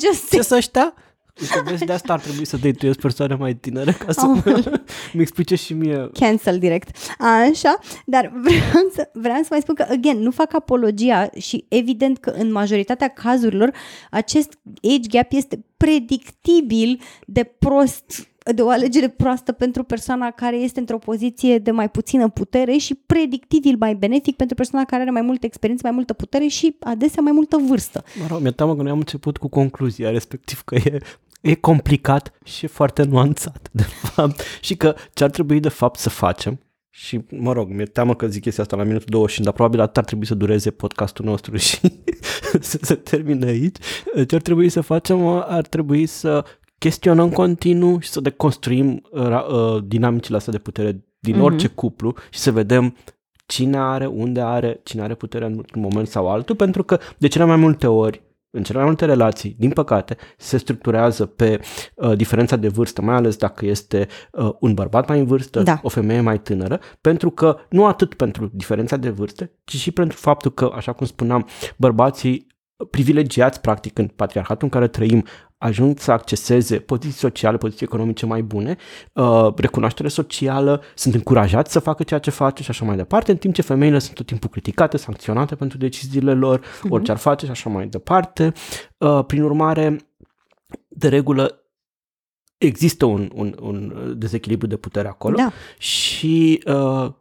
[0.00, 0.94] Just Ce să ăștia?
[1.40, 4.64] Uite, vezi, de asta ar trebui să date persoane mai tinere ca să Oh.
[5.14, 6.10] mi explice și mie.
[6.18, 6.96] cancel direct.
[7.18, 12.18] Așa, dar vreau să, vreau să mai spun că, again, nu fac apologia și evident
[12.18, 13.72] că în majoritatea cazurilor
[14.10, 20.80] acest age gap este predictibil de prost de o alegere proastă pentru persoana care este
[20.80, 25.22] într-o poziție de mai puțină putere și predictibil mai benefic pentru persoana care are mai
[25.22, 28.04] multă experiență, mai multă putere și adesea mai multă vârstă.
[28.20, 30.98] Mă rog, mi-e teamă că noi am început cu concluzia, respectiv că e,
[31.40, 35.98] e complicat și e foarte nuanțat, de fapt, și că ce ar trebui de fapt
[35.98, 36.60] să facem,
[36.92, 39.96] și, mă rog, mi-e teamă că zic chestia asta la minutul 20, dar probabil atât
[39.96, 41.78] ar trebui să dureze podcastul nostru și
[42.60, 43.76] să se termine aici.
[44.26, 45.26] Ce ar trebui să facem?
[45.26, 46.44] Ar trebui să
[46.78, 51.42] chestionăm continuu și să deconstruim uh, uh, dinamicile astea de putere din mm-hmm.
[51.42, 52.96] orice cuplu și să vedem
[53.46, 57.28] cine are, unde are, cine are putere în un moment sau altul, pentru că de
[57.28, 61.60] cele mai multe ori în cele mai multe relații, din păcate, se structurează pe
[61.94, 65.80] uh, diferența de vârstă, mai ales dacă este uh, un bărbat mai în vârstă, da.
[65.82, 70.16] o femeie mai tânără, pentru că nu atât pentru diferența de vârstă, ci și pentru
[70.16, 72.46] faptul că, așa cum spuneam, bărbații
[72.90, 75.24] privilegiați, practic, în patriarhatul în care trăim,
[75.60, 78.76] ajung să acceseze poziții sociale, poziții economice mai bune,
[79.12, 83.36] uh, recunoaștere socială, sunt încurajați să facă ceea ce face și așa mai departe, în
[83.36, 86.88] timp ce femeile sunt tot timpul criticate, sancționate pentru deciziile lor, uh-huh.
[86.88, 88.52] orice ar face și așa mai departe.
[88.98, 89.96] Uh, prin urmare,
[90.88, 91.64] de regulă,
[92.58, 95.52] există un, un, un dezechilibru de putere acolo da.
[95.78, 97.12] și uh,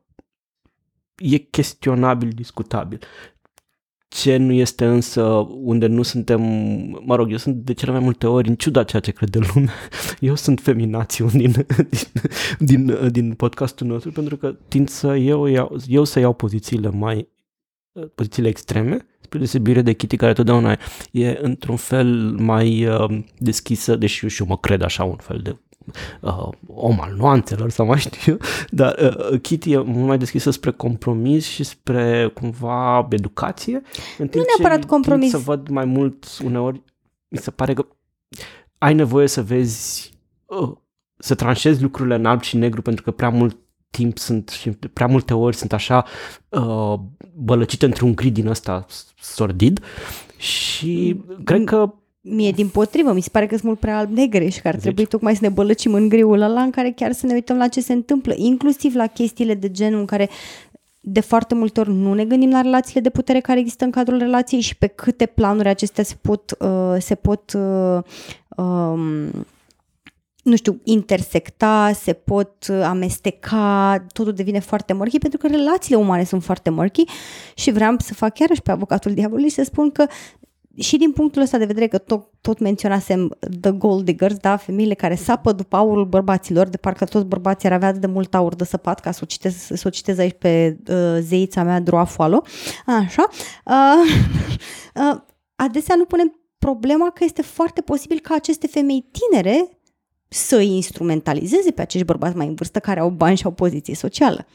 [1.16, 3.00] e chestionabil, discutabil.
[4.10, 5.24] Ce nu este însă
[5.62, 6.42] unde nu suntem,
[7.06, 9.74] mă rog, eu sunt de cele mai multe ori, în ciuda ceea ce crede lumea,
[10.20, 11.52] eu sunt feminațiu din,
[12.60, 16.90] din, din, din podcastul nostru pentru că tind să eu, iau, eu să iau pozițiile
[16.90, 17.28] mai,
[18.16, 20.78] pozițiile extreme, spre deosebire de Kitty care totdeauna
[21.12, 25.40] e într-un fel mai uh, deschisă, deși eu și eu mă cred așa un fel
[25.44, 25.56] de
[26.22, 28.38] uh, om al nuanțelor sau mai știu
[28.70, 28.96] dar
[29.32, 33.82] uh, Kitty e mult mai deschisă spre compromis și spre cumva educație.
[34.18, 35.30] În timp nu neapărat ce compromis.
[35.30, 36.84] să văd mai mult uneori,
[37.28, 37.86] mi se pare că
[38.78, 40.14] ai nevoie să vezi,
[40.46, 40.72] uh,
[41.18, 43.58] să tranșezi lucrurile în alb și negru pentru că prea mult
[43.90, 46.06] timp sunt și prea multe ori sunt așa
[46.50, 46.94] uh,
[47.34, 48.86] bălăcite într-un grid din ăsta
[49.20, 49.84] sordid
[50.38, 51.44] și mm.
[51.44, 51.94] cred că
[52.32, 54.84] Mie din potrivă, mi se pare că sunt mult prea alb-negre și că ar Zici.
[54.84, 57.68] trebui tocmai să ne bălăcim în griul ăla în care chiar să ne uităm la
[57.68, 60.30] ce se întâmplă, inclusiv la chestiile de genul în care
[61.00, 64.18] de foarte multe ori nu ne gândim la relațiile de putere care există în cadrul
[64.18, 68.00] relației și pe câte planuri acestea se pot, uh, se pot uh,
[68.58, 69.32] um,
[70.44, 76.24] nu știu, intersecta, se pot uh, amesteca, totul devine foarte murky, pentru că relațiile umane
[76.24, 77.04] sunt foarte murky
[77.56, 80.06] și vreau să fac chiar și pe avocatul diavolului și să spun că
[80.78, 84.94] și din punctul ăsta de vedere că tot, tot menționasem The Gold Diggers, da, femeile
[84.94, 88.64] care sapă după aurul bărbaților, de parcă toți bărbații ar avea de mult aur de
[88.64, 92.44] săpat, ca să o citez, să o citez aici pe uh, zeița mea Droafoalo.
[92.86, 93.28] Așa.
[93.66, 94.12] Uh,
[95.14, 95.22] uh,
[95.56, 99.70] adesea nu punem problema că este foarte posibil ca aceste femei tinere
[100.28, 103.96] să îi instrumentalizeze pe acești bărbați mai în vârstă care au bani și au poziție
[103.96, 104.46] socială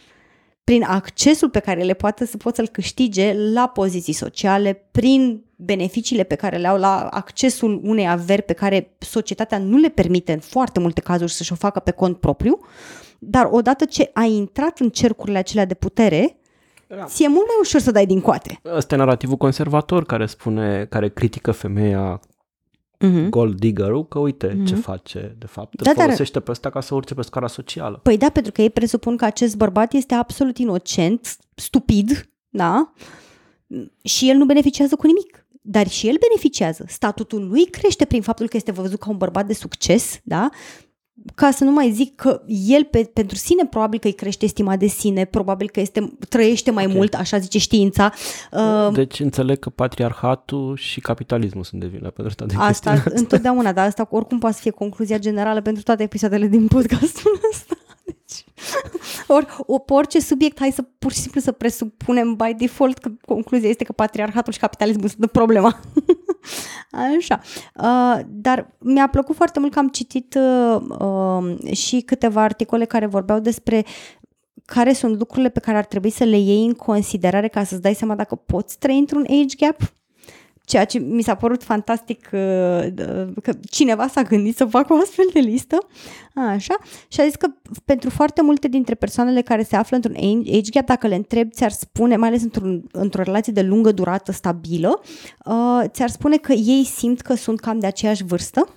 [0.65, 6.23] prin accesul pe care le poate să pot să-l câștige la poziții sociale, prin beneficiile
[6.23, 10.39] pe care le au la accesul unei averi pe care societatea nu le permite în
[10.39, 12.59] foarte multe cazuri să-și o facă pe cont propriu,
[13.19, 16.37] dar odată ce ai intrat în cercurile acelea de putere,
[16.87, 17.05] da.
[17.05, 18.61] ți-e mult mai ușor să dai din coate.
[18.77, 22.21] Ăsta e narativul conservator care spune, care critică femeia
[23.05, 23.29] uh-huh.
[23.29, 24.67] gold digger că uite uh-huh.
[24.67, 26.43] ce face de fapt, da, folosește dar...
[26.43, 28.01] pe ăsta ca să urce pe scara socială.
[28.03, 32.93] Păi da, pentru că ei presupun că acest bărbat este absolut inocent, stupid, da?
[34.03, 36.85] Și el nu beneficiază cu nimic dar și el beneficiază.
[36.89, 40.49] Statutul lui crește prin faptul că este văzut ca un bărbat de succes, da?
[41.35, 44.77] Ca să nu mai zic că el pe, pentru sine probabil că îi crește estima
[44.77, 46.97] de sine, probabil că este, trăiește mai okay.
[46.97, 48.13] mult, așa zice știința.
[48.53, 53.87] Uh, deci înțeleg că patriarhatul și capitalismul sunt de vină pentru toate Asta întotdeauna, dar
[53.87, 57.75] asta oricum poate să fie concluzia generală pentru toate episoadele din podcastul ăsta.
[58.05, 58.45] Deci,
[59.27, 63.11] Or, o, pe orice subiect, hai să pur și simplu să presupunem by default că
[63.27, 65.81] concluzia este că patriarhatul și capitalismul sunt problema.
[67.17, 67.41] Așa.
[67.75, 73.07] Uh, dar mi-a plăcut foarte mult că am citit uh, uh, și câteva articole care
[73.07, 73.85] vorbeau despre
[74.65, 77.95] care sunt lucrurile pe care ar trebui să le iei în considerare ca să-ți dai
[77.95, 79.95] seama dacă poți trăi într-un age gap
[80.65, 82.41] ceea ce mi s-a părut fantastic uh,
[83.43, 85.79] că cineva s-a gândit să facă o astfel de listă.
[86.35, 86.75] Așa.
[87.09, 87.47] Și a zis că
[87.85, 90.17] pentru foarte multe dintre persoanele care se află într-un
[90.53, 94.33] age gap, dacă le întrebi, ți-ar spune, mai ales într-un, într-o relație de lungă durată
[94.33, 95.01] stabilă,
[95.45, 98.69] uh, ți-ar spune că ei simt că sunt cam de aceeași vârstă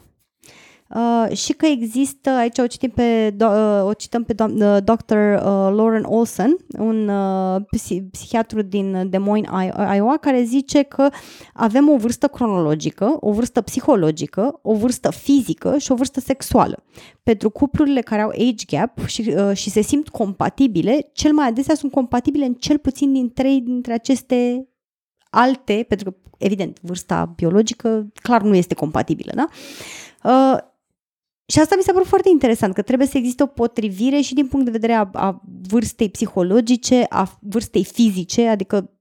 [0.95, 4.77] Uh, și că există, aici o, citim pe, do, uh, o cităm pe do, uh,
[4.83, 5.15] Dr.
[5.15, 5.41] Uh,
[5.75, 7.61] Lauren Olson, un uh,
[8.11, 9.49] psihiatru din Des Moines,
[9.95, 11.09] Iowa, care zice că
[11.53, 16.83] avem o vârstă cronologică, o vârstă psihologică, o vârstă fizică și o vârstă sexuală.
[17.23, 21.75] Pentru cuplurile care au age gap și, uh, și se simt compatibile, cel mai adesea
[21.75, 24.67] sunt compatibile în cel puțin din trei dintre aceste
[25.29, 29.47] alte, pentru că, evident, vârsta biologică clar nu este compatibilă, da?
[30.23, 30.57] Uh,
[31.49, 34.47] și asta mi s-a părut foarte interesant, că trebuie să existe o potrivire și din
[34.47, 38.91] punct de vedere a, a vârstei psihologice, a vârstei fizice, adică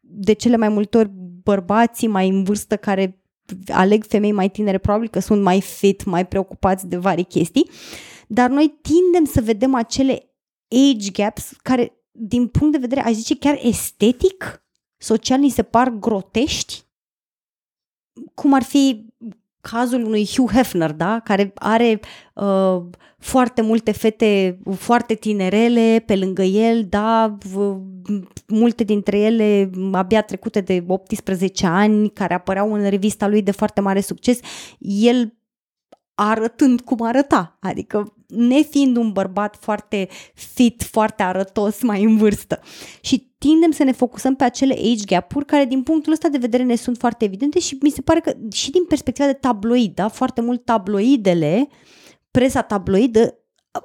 [0.00, 1.10] de cele mai multe ori
[1.42, 3.22] bărbații mai în vârstă care
[3.68, 7.70] aleg femei mai tinere, probabil că sunt mai fit, mai preocupați de vari chestii,
[8.26, 10.34] dar noi tindem să vedem acele
[10.68, 14.64] age gaps care, din punct de vedere, aș zice, chiar estetic,
[14.96, 16.82] social, ni se par grotești,
[18.34, 19.09] cum ar fi
[19.60, 21.20] cazul unui Hugh Hefner, da?
[21.24, 22.00] care are
[22.34, 22.82] uh,
[23.18, 27.38] foarte multe fete foarte tinerele pe lângă el, da?
[27.52, 27.80] V-
[28.46, 33.80] multe dintre ele abia trecute de 18 ani, care apăreau în revista lui de foarte
[33.80, 34.38] mare succes.
[34.78, 35.34] El
[36.14, 42.60] arătând cum arăta, adică nefiind un bărbat foarte fit, foarte arătos, mai în vârstă.
[43.00, 46.62] Și tindem să ne focusăm pe acele age gap-uri care din punctul ăsta de vedere
[46.62, 50.08] ne sunt foarte evidente și mi se pare că și din perspectiva de tabloid, da,
[50.08, 51.68] foarte mult tabloidele,
[52.30, 53.34] presa tabloidă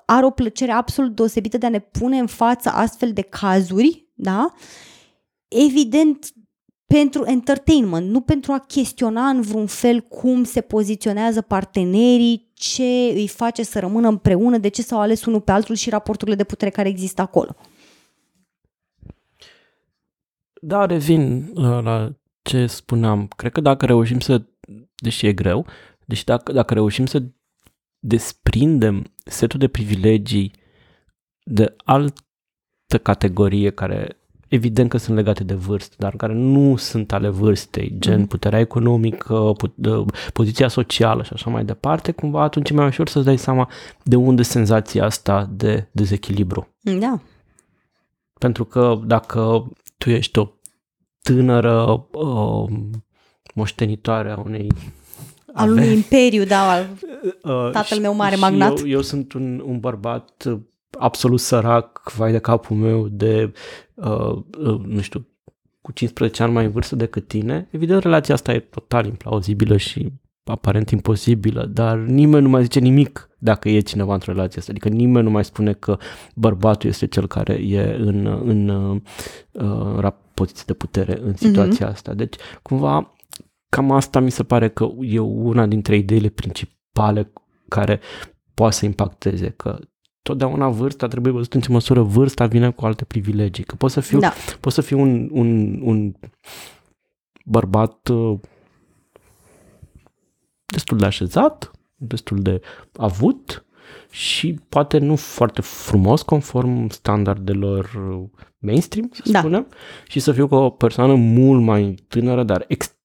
[0.05, 4.53] are o plăcere absolut deosebită de a ne pune în față astfel de cazuri, da?
[5.47, 6.33] Evident,
[6.85, 13.27] pentru entertainment, nu pentru a chestiona în vreun fel cum se poziționează partenerii, ce îi
[13.27, 16.71] face să rămână împreună, de ce s-au ales unul pe altul și raporturile de putere
[16.71, 17.55] care există acolo.
[20.61, 23.27] Da, revin uh, la ce spuneam.
[23.35, 24.41] Cred că dacă reușim să,
[24.95, 25.65] deși e greu,
[26.05, 27.23] deși dacă, dacă reușim să
[27.99, 30.51] desprindem setul de privilegii
[31.43, 37.29] de altă categorie care evident că sunt legate de vârstă, dar care nu sunt ale
[37.29, 38.25] vârstei, gen mm.
[38.25, 39.75] puterea economică, put-
[40.33, 43.69] poziția socială și așa mai departe, cumva atunci e mai ușor să-ți dai seama
[44.03, 46.67] de unde senzația asta de dezechilibru.
[46.81, 47.19] Da.
[48.45, 50.47] Pentru că dacă tu ești o
[51.21, 52.69] tânără uh,
[53.53, 54.67] moștenitoare a unei
[55.53, 56.88] al unui imperiu, da, al
[57.43, 58.79] uh, tatăl meu mare magnat.
[58.79, 60.43] Eu, eu sunt un, un bărbat
[60.99, 63.53] absolut sărac, vai de capul meu, de,
[63.93, 65.27] uh, uh, nu știu,
[65.81, 70.12] cu 15 ani mai în vârstă decât tine, evident relația asta e total implauzibilă și
[70.51, 74.71] aparent imposibilă, dar nimeni nu mai zice nimic dacă e cineva într-o relație asta.
[74.71, 75.97] Adică nimeni nu mai spune că
[76.36, 79.01] bărbatul este cel care e în, în uh,
[79.51, 81.91] uh poziție de putere în situația mm-hmm.
[81.91, 82.13] asta.
[82.13, 83.15] Deci, cumva,
[83.69, 87.31] cam asta mi se pare că e una dintre ideile principale
[87.67, 87.99] care
[88.53, 89.79] poate să impacteze, că
[90.21, 93.63] totdeauna vârsta trebuie văzut în ce măsură vârsta vine cu alte privilegii.
[93.63, 94.34] Că poți să fiu, da.
[94.60, 96.13] poți să fiu un, un, un
[97.45, 98.39] bărbat uh,
[100.65, 102.62] destul de așezat, destul de
[102.93, 103.65] avut
[104.12, 107.91] și poate nu foarte frumos conform standardelor
[108.58, 109.39] mainstream, să da.
[109.39, 109.67] spunem,
[110.08, 112.95] și să fiu cu o persoană mult mai tânără, dar ex-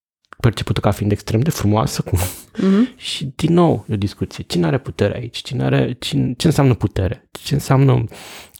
[0.40, 2.02] percepută ca fiind extrem de frumoasă.
[2.02, 2.18] Cum...
[2.18, 2.96] Mm-hmm.
[3.08, 4.44] Și din nou e o discuție.
[4.44, 5.38] Cine are putere aici?
[5.38, 7.28] Cine are, cine, ce înseamnă putere?
[7.30, 8.04] Ce înseamnă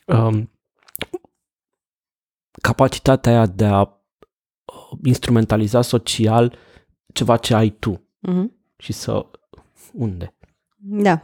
[0.07, 0.51] um,
[2.63, 6.59] capacitatea aia de a uh, instrumentaliza social
[7.13, 8.60] ceva ce ai tu mm-hmm.
[8.81, 9.27] Și să
[9.93, 10.35] unde?
[10.77, 11.21] Da.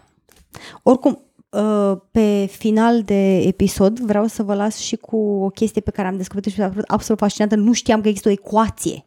[0.83, 5.91] Oricum, uh, pe final de episod vreau să vă las și cu o chestie pe
[5.91, 7.57] care am descoperit și absolut fascinantă.
[7.57, 9.07] Nu știam că există o ecuație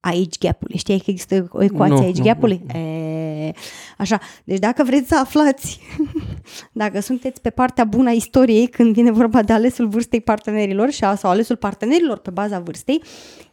[0.00, 0.76] a age gap-ului.
[0.78, 2.62] Știai că există o ecuație a age gap-ului?
[2.66, 2.78] Nu, nu.
[2.78, 3.52] E,
[3.98, 5.80] așa, deci dacă vreți să aflați,
[6.72, 11.30] dacă sunteți pe partea bună a istoriei când vine vorba de alesul vârstei partenerilor sau
[11.30, 13.02] alesul partenerilor pe baza vârstei,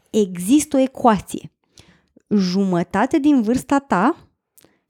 [0.09, 1.51] există o ecuație.
[2.29, 4.30] Jumătate din vârsta ta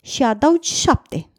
[0.02, 1.32] și adaugi șapte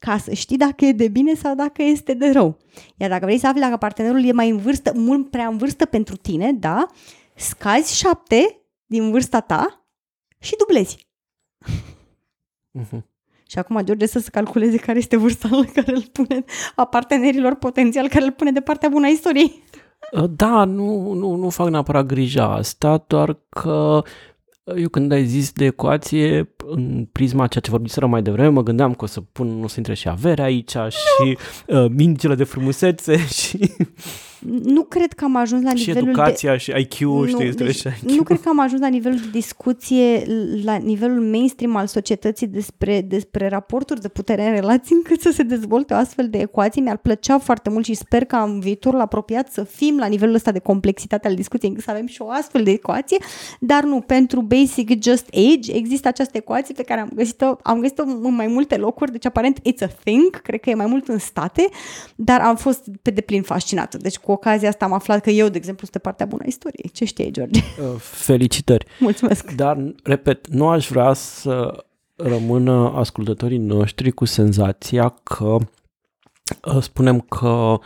[0.00, 2.58] ca să știi dacă e de bine sau dacă este de rău.
[2.96, 5.84] Iar dacă vrei să afli dacă partenerul e mai în vârstă, mult prea în vârstă
[5.84, 6.86] pentru tine, da,
[7.34, 9.86] scazi șapte din vârsta ta
[10.38, 11.06] și dublezi.
[12.78, 13.02] Uh-huh.
[13.46, 17.54] Și acum George să se calculeze care este vârsta la care îl pune a partenerilor
[17.54, 19.62] potențial care îl pune de partea bună a istoriei.
[20.12, 24.02] Uh, da, nu, nu, nu fac neapărat grija asta, doar că
[24.76, 28.94] eu când ai zis de ecuație, în prisma ceea ce vorbiseră mai devreme, mă gândeam
[28.94, 33.26] că o să pun, o să intre și avere aici și uh, mingile de frumusețe
[33.38, 33.58] și
[34.64, 37.76] Nu cred că am ajuns la și nivelul educația și IQ-ul, știi, nu, trebuie deci,
[37.76, 38.10] și IQ.
[38.10, 40.22] nu cred că am ajuns la nivelul de discuție,
[40.64, 45.42] la nivelul mainstream al societății despre, despre raporturi de putere în relații încât să se
[45.42, 46.82] dezvolte o astfel de ecuații.
[46.82, 50.52] Mi-ar plăcea foarte mult și sper că în viitorul apropiat să fim la nivelul ăsta
[50.52, 53.18] de complexitate al discuției încât să avem și o astfel de ecuație,
[53.60, 58.02] dar nu, pentru basic just age există această ecuație pe care am găsit-o, am găsit-o
[58.02, 61.18] în mai multe locuri, deci aparent it's a thing, cred că e mai mult în
[61.18, 61.68] state,
[62.14, 63.96] dar am fost pe deplin fascinată.
[63.96, 66.48] Deci cu ocazia asta am aflat că eu, de exemplu, sunt de partea bună a
[66.48, 66.90] istoriei.
[66.92, 67.60] Ce știi, George?
[67.80, 68.86] Uh, Felicitări.
[68.98, 69.50] Mulțumesc.
[69.50, 71.84] Dar, repet, nu aș vrea să
[72.16, 75.56] rămână ascultătorii noștri cu senzația că
[76.64, 77.78] uh, spunem că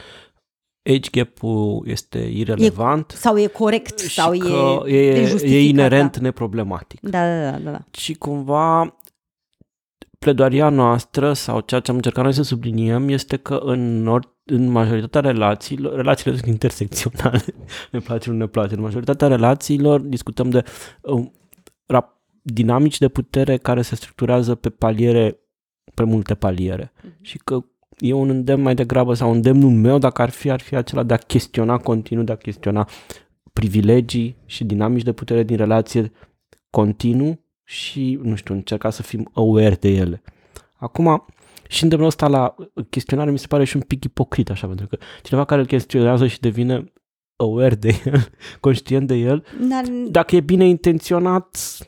[0.84, 6.16] age gap-ul este irelevant Sau e corect, și sau că e, e, e, e inerent
[6.16, 7.00] neproblematic.
[7.00, 7.84] Da, da, da, da, da.
[7.90, 8.98] Și cumva
[10.18, 14.68] pledoaria noastră sau ceea ce am încercat noi să subliniem este că în, or, în
[14.68, 17.44] majoritatea relațiilor, relațiile sunt intersecționale,
[17.92, 20.64] ne place, nu ne place, în majoritatea relațiilor discutăm de
[21.00, 21.32] um,
[21.86, 25.38] rap, dinamici de putere care se structurează pe paliere,
[25.94, 27.12] pe multe paliere Mhm.
[27.20, 27.64] și că
[27.98, 31.14] e un îndemn mai degrabă sau îndemnul meu dacă ar fi, ar fi acela de
[31.14, 32.88] a chestiona continuu, de a chestiona
[33.52, 36.12] privilegii și dinamici de putere din relație
[36.70, 40.22] continuu și, nu știu, încerca să fim aware de ele.
[40.76, 41.24] Acum,
[41.68, 42.54] și îndemnul ăsta la
[42.90, 46.26] chestionare mi se pare și un pic ipocrit, așa, pentru că cineva care îl chestionează
[46.26, 46.92] și devine
[47.36, 48.28] aware de el,
[48.60, 51.78] conștient de el, Dar, dacă e bine intenționat,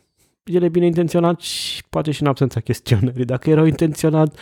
[0.45, 3.25] el e bine intenționat și poate și în absența chestionării.
[3.25, 4.39] Dacă e rău intenționat,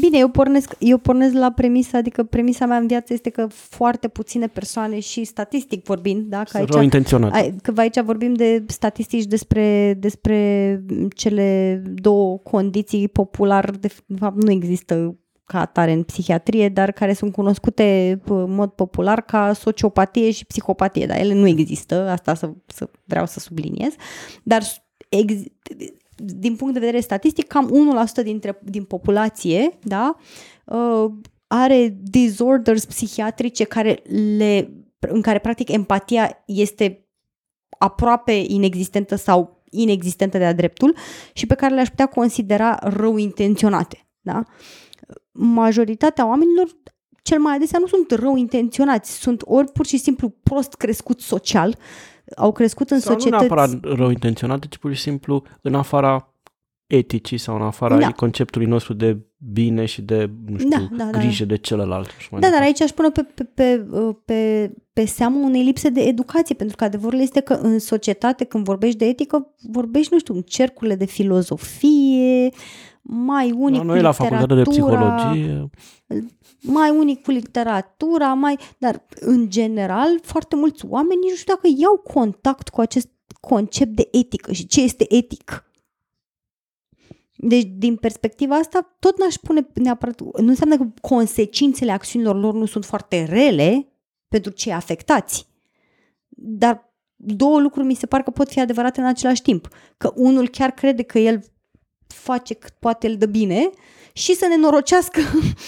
[0.00, 4.08] bine, eu pornesc, eu pornesc la premisa, adică premisa mea în viață este că foarte
[4.08, 7.32] puține persoane și statistic vorbind, da, că sunt aici rău intenționat.
[7.32, 10.82] Ai- Că aici vorbim de statistici despre, despre
[11.14, 13.88] cele două condiții popular, de
[14.18, 15.14] fapt nu există
[15.44, 20.46] ca atare în psihiatrie, dar care sunt cunoscute p- în mod popular ca sociopatie și
[20.46, 23.92] psihopatie, dar ele nu există, asta să, să vreau să subliniez,
[24.42, 24.62] dar
[25.08, 25.32] ex,
[26.22, 27.70] din punct de vedere statistic, cam
[28.20, 30.16] 1% dintre, din populație, da,
[30.64, 31.12] uh,
[31.46, 34.02] are disorders psihiatrice care
[34.36, 37.04] le, în care practic empatia este
[37.78, 40.96] aproape inexistentă sau inexistentă de-a dreptul
[41.32, 44.08] și pe care le-aș putea considera rău intenționate.
[44.20, 44.42] Da?
[45.32, 46.68] Majoritatea oamenilor
[47.22, 51.76] cel mai adesea nu sunt rău intenționați, sunt ori pur și simplu prost crescut social,
[52.36, 53.46] au crescut în sau nu societăți...
[53.46, 56.34] neapărat rău intenționat, ci pur și simplu în afara
[56.86, 58.12] eticii sau în afara Da.
[58.12, 59.18] conceptului nostru de
[59.52, 61.18] bine și de, nu știu, Da, da, da.
[61.18, 62.08] grijă de celălalt.
[62.18, 62.66] și mai Da, dar departe.
[62.66, 63.86] aici aș pune pe, pe, pe,
[64.24, 68.64] pe, pe seamă unei lipse de educație, pentru că adevărul este că în societate, când
[68.64, 72.48] vorbești de etică, vorbești, nu știu, în cercurile de filozofie,
[73.02, 75.70] mai unii La cu noi la facultatea de literatura, psihologie,
[76.62, 78.58] mai unii cu literatura, mai...
[78.78, 83.08] Dar, în general, foarte mulți oameni nici nu știu dacă iau contact cu acest
[83.40, 85.64] concept de etică și ce este etic.
[87.36, 90.20] Deci, din perspectiva asta, tot n-aș pune neapărat...
[90.20, 93.92] Nu înseamnă că consecințele acțiunilor lor nu sunt foarte rele
[94.28, 95.46] pentru cei afectați.
[96.28, 99.68] Dar două lucruri mi se par că pot fi adevărate în același timp.
[99.96, 101.44] Că unul chiar crede că el
[102.12, 103.70] face cât poate el de bine
[104.12, 105.20] și să nenorocească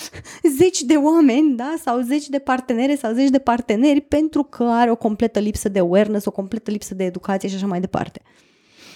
[0.58, 1.74] zeci de oameni, da?
[1.84, 5.78] sau zeci de partenere sau zeci de parteneri pentru că are o completă lipsă de
[5.78, 8.22] awareness, o completă lipsă de educație și așa mai departe.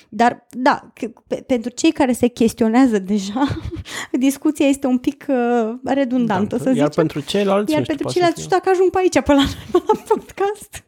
[0.09, 3.47] Dar, da, că- pe, pentru cei care se chestionează deja,
[4.27, 6.91] discuția este un pic uh, redundantă, da, să iar zicem.
[6.91, 9.21] pentru ceilalți, Iar nu știu, pentru poate ceilalți, să nu știu dacă ajung pe aici,
[9.21, 9.43] pe la,
[9.87, 10.85] la podcast.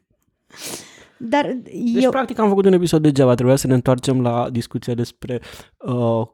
[1.19, 3.35] Dar Deci, eu, practic, am făcut un episod degeaba.
[3.35, 5.41] Trebuia să ne întoarcem la discuția despre
[5.77, 6.27] uh,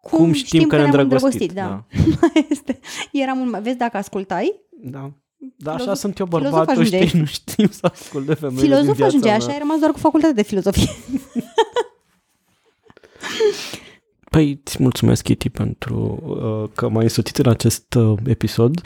[0.00, 1.52] cum, știm, că ne-am îndrăgostit.
[1.52, 1.84] da.
[2.50, 2.78] este,
[3.12, 3.62] era mult mai...
[3.62, 4.60] Vezi dacă ascultai?
[4.82, 5.10] da.
[5.56, 7.06] Da, așa Filozof- sunt eu filozof bărbatul, ajungeai.
[7.06, 9.36] știi, nu știm să ascult de femeile Filozof din viața ajunge, mea.
[9.36, 10.88] așa ai rămas doar cu facultatea de filozofie.
[14.30, 18.80] Păi, îți mulțumesc, Kitty, pentru uh, că m-ai însoțit în acest uh, episod.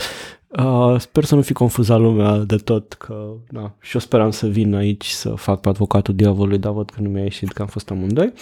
[0.59, 4.47] Uh, sper să nu fi confuzat lumea de tot, că na, și eu speram să
[4.47, 7.69] vin aici să fac pe avocatul diavolului, dar văd că nu mi-a ieșit, că am
[7.69, 8.33] fost amândoi.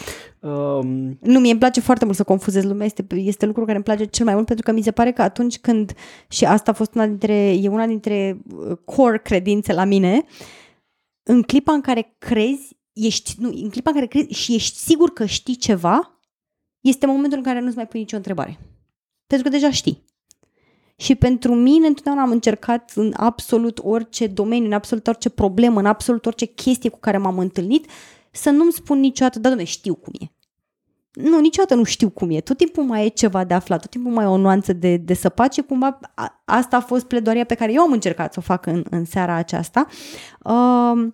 [0.41, 0.79] Uh,
[1.21, 4.05] Nu, mie îmi place foarte mult să confuzez lumea, este, este lucru care îmi place
[4.05, 5.93] cel mai mult pentru că mi se pare că atunci când,
[6.29, 10.25] și asta a fost una dintre, e una dintre uh, core credințe la mine,
[11.23, 15.11] în clipa în care crezi, ești, nu, în clipa în care crezi și ești sigur
[15.13, 16.21] că știi ceva,
[16.81, 18.59] este momentul în care nu-ți mai pui nicio întrebare.
[19.27, 20.05] Pentru că deja știi.
[21.03, 25.86] Și pentru mine întotdeauna am încercat în absolut orice domeniu, în absolut orice problemă, în
[25.86, 27.86] absolut orice chestie cu care m-am întâlnit,
[28.30, 30.32] să nu-mi spun niciodată, da, domne, știu cum e.
[31.12, 32.40] nu, niciodată nu știu cum e.
[32.40, 35.14] Tot timpul mai e ceva de aflat, tot timpul mai e o nuanță de, de
[35.14, 38.42] săpat și cumva a, asta a fost pledoaria pe care eu am încercat să o
[38.42, 39.86] fac în, în seara aceasta.
[40.44, 41.09] Uh,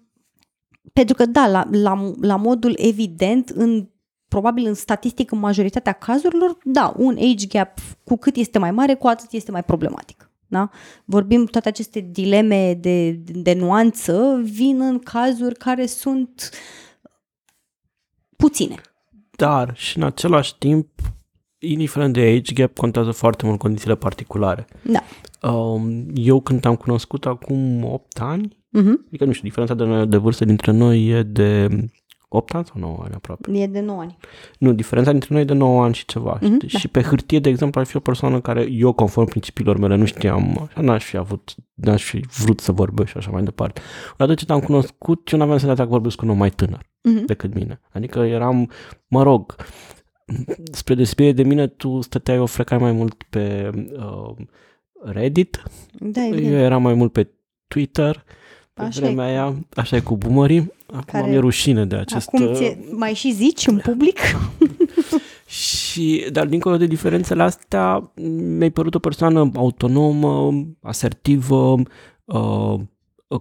[0.92, 3.88] pentru că, da, la, la, la modul evident, în
[4.28, 8.94] probabil în statistic, în majoritatea cazurilor, da, un age gap cu cât este mai mare,
[8.94, 10.30] cu atât este mai problematic.
[10.46, 10.70] Da?
[11.04, 16.50] Vorbim toate aceste dileme de, de, de nuanță vin în cazuri care sunt
[18.36, 18.74] puține.
[19.36, 20.88] Dar și în același timp,
[21.58, 24.66] indiferent de age gap, contează foarte mult condițiile particulare.
[24.82, 25.02] Da.
[25.50, 29.06] Um, eu când te-am cunoscut acum 8 ani, Uh-huh.
[29.06, 31.68] adică nu știu, diferența de, de vârstă dintre noi e de
[32.28, 33.50] 8 ani sau 9 ani aproape.
[33.58, 34.16] E de 9 ani.
[34.58, 36.38] Nu, diferența dintre noi e de 9 ani și ceva.
[36.40, 36.78] Mhm, știi?
[36.78, 40.04] Și pe hârtie, de exemplu, ar fi o persoană care eu, conform principiilor mele, nu
[40.04, 43.80] știam, așa n-aș fi avut, n-aș fi vrut să vorbesc și așa mai departe.
[44.12, 47.24] Odată ce te-am cunoscut, eu n-aveam senzația că vorbesc cu un om mai tânăr Uh-huh.
[47.26, 47.80] decât mine.
[47.92, 48.70] Adică eram,
[49.06, 49.54] mă rog,
[50.72, 54.34] spre deosebire de mine, tu stăteai o frecai mai mult pe uh,
[55.04, 55.62] Reddit,
[56.00, 56.54] Da, eu evident.
[56.54, 57.28] eram mai mult pe
[57.68, 58.24] Twitter,
[58.74, 59.04] pe Așa e.
[59.04, 60.72] vremea aia, așa e cu boomerii.
[60.92, 62.26] Acum Care- mi-e rușine de acest...
[62.28, 64.18] Acum uh, ți mai și zici în public?
[65.46, 68.12] Și, dar dincolo de diferențele astea,
[68.56, 71.74] mi-ai părut o persoană autonomă, asertivă,
[72.24, 72.74] uh,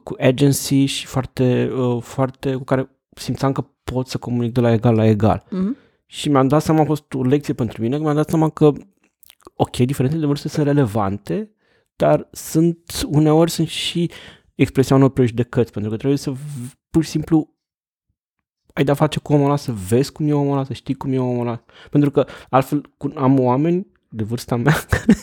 [0.04, 4.72] cu agency și foarte, uh, foarte, cu care simțeam că pot să comunic de la
[4.72, 5.44] egal la egal.
[5.46, 5.86] Uh-huh.
[6.06, 8.72] Și mi-am dat seama, a fost o lecție pentru mine, că mi-am dat seama că,
[9.56, 11.52] ok, diferențele de vârstă sunt relevante,
[11.96, 14.12] dar sunt, uneori sunt și
[14.56, 17.50] expresia unor prejudecăți, pentru că trebuie să v- pur și simplu
[18.74, 21.12] ai de-a face cu omul ăla, să vezi cum e omul ăla, să știi cum
[21.12, 21.64] e omul ăla.
[21.90, 25.18] Pentru că altfel cu- am oameni de vârsta mea care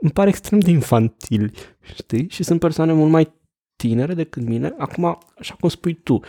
[0.00, 1.52] îmi pare extrem de infantili,
[1.94, 2.28] știi?
[2.28, 3.32] Și sunt persoane mult mai
[3.76, 4.74] tinere decât mine.
[4.78, 6.20] Acum, așa cum spui tu,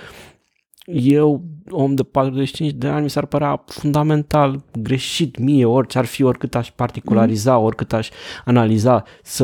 [0.85, 6.23] eu, om de 45 de ani, mi s-ar părea fundamental greșit mie, orice ar fi,
[6.23, 8.09] oricât aș particulariza, oricât aș
[8.45, 9.43] analiza, să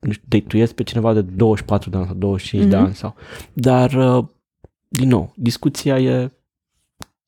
[0.00, 0.26] nu știu,
[0.58, 2.84] date pe cineva de 24 de ani sau 25 de Mhm.
[2.84, 3.14] ani sau...
[3.52, 4.24] Dar, uh,
[4.96, 6.32] din nou, discuția e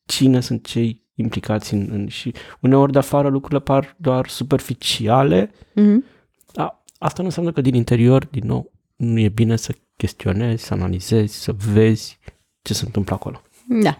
[0.05, 5.51] cine sunt cei implicați în, în și uneori de afară lucrurile par doar superficiale.
[5.51, 6.16] Uh-huh.
[6.55, 10.75] A, asta nu înseamnă că din interior, din nou, nu e bine să chestionezi, să
[10.75, 12.19] analizezi, să vezi
[12.62, 13.43] ce se întâmplă acolo.
[13.83, 13.99] Da.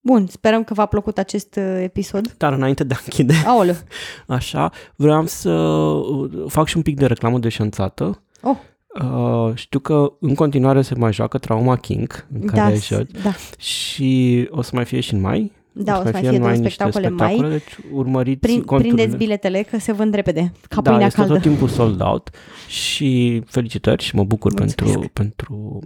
[0.00, 2.34] Bun, sperăm că v-a plăcut acest uh, episod.
[2.36, 3.74] Dar înainte de a închide, Aoleu.
[4.26, 8.22] așa, vreau să uh, fac și un pic de reclamă de șanțată.
[8.42, 8.56] Oh.
[9.02, 13.32] Uh, știu că în continuare se mai joacă Trauma King, în care Da, joci, da.
[13.58, 15.52] și o să mai fie și în mai.
[15.78, 17.26] Da, o să mai fie în două niște spectacole mai.
[17.28, 18.94] spectacole, Deci urmăriți Prin, conturile.
[18.94, 21.32] prindeți biletele că se vând repede, ca da, pâinea este caldă.
[21.34, 22.30] tot timpul sold out
[22.68, 24.74] și felicitări și mă bucur Mulțumesc.
[25.00, 25.78] pentru, pentru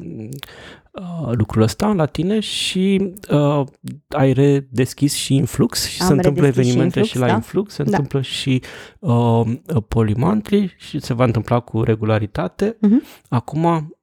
[0.92, 3.62] uh, lucrul ăsta la tine și uh,
[4.08, 7.34] ai redeschis și Influx și Am se întâmplă redeschis și evenimente și, Influx, la da.
[7.34, 7.88] Influx, se Da.
[7.90, 8.62] întâmplă și
[8.98, 9.42] uh,
[9.88, 12.76] Polymonthly și se va întâmpla cu regularitate.
[12.80, 13.02] Mhm.
[13.28, 13.94] Acum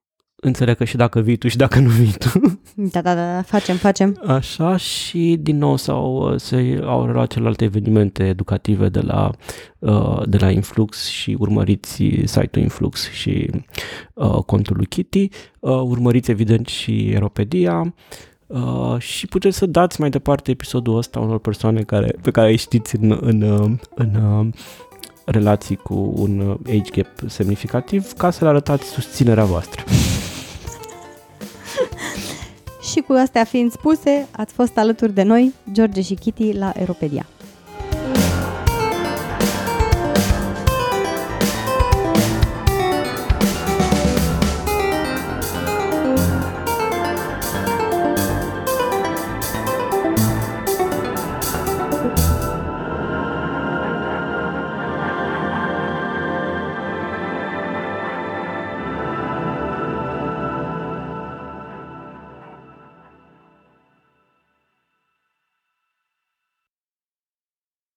[0.42, 2.42] înțeleg că și dacă vii tu și dacă nu vii tu.
[2.76, 4.22] Da, da, da, da, facem, facem.
[4.28, 9.32] Așa și din nou s-au, se, au reluat celelalte evenimente educative de la,
[9.80, 13.50] uh, de la Influx și urmăriți site-ul Influx și
[14.14, 15.30] uh, contul lui Kitty,
[15.60, 17.94] uh, urmăriți evident și Aeropedia
[18.48, 22.58] uh, și puteți să dați mai departe episodul ăsta unor persoane care, pe care îi
[22.58, 24.48] știți în, în, uh, în uh,
[25.26, 29.84] relații cu un uh, age gap semnificativ ca să le arătați susținerea voastră.
[32.92, 37.26] Și cu astea fiind spuse, ați fost alături de noi, George și Kitty, la Aeropedia.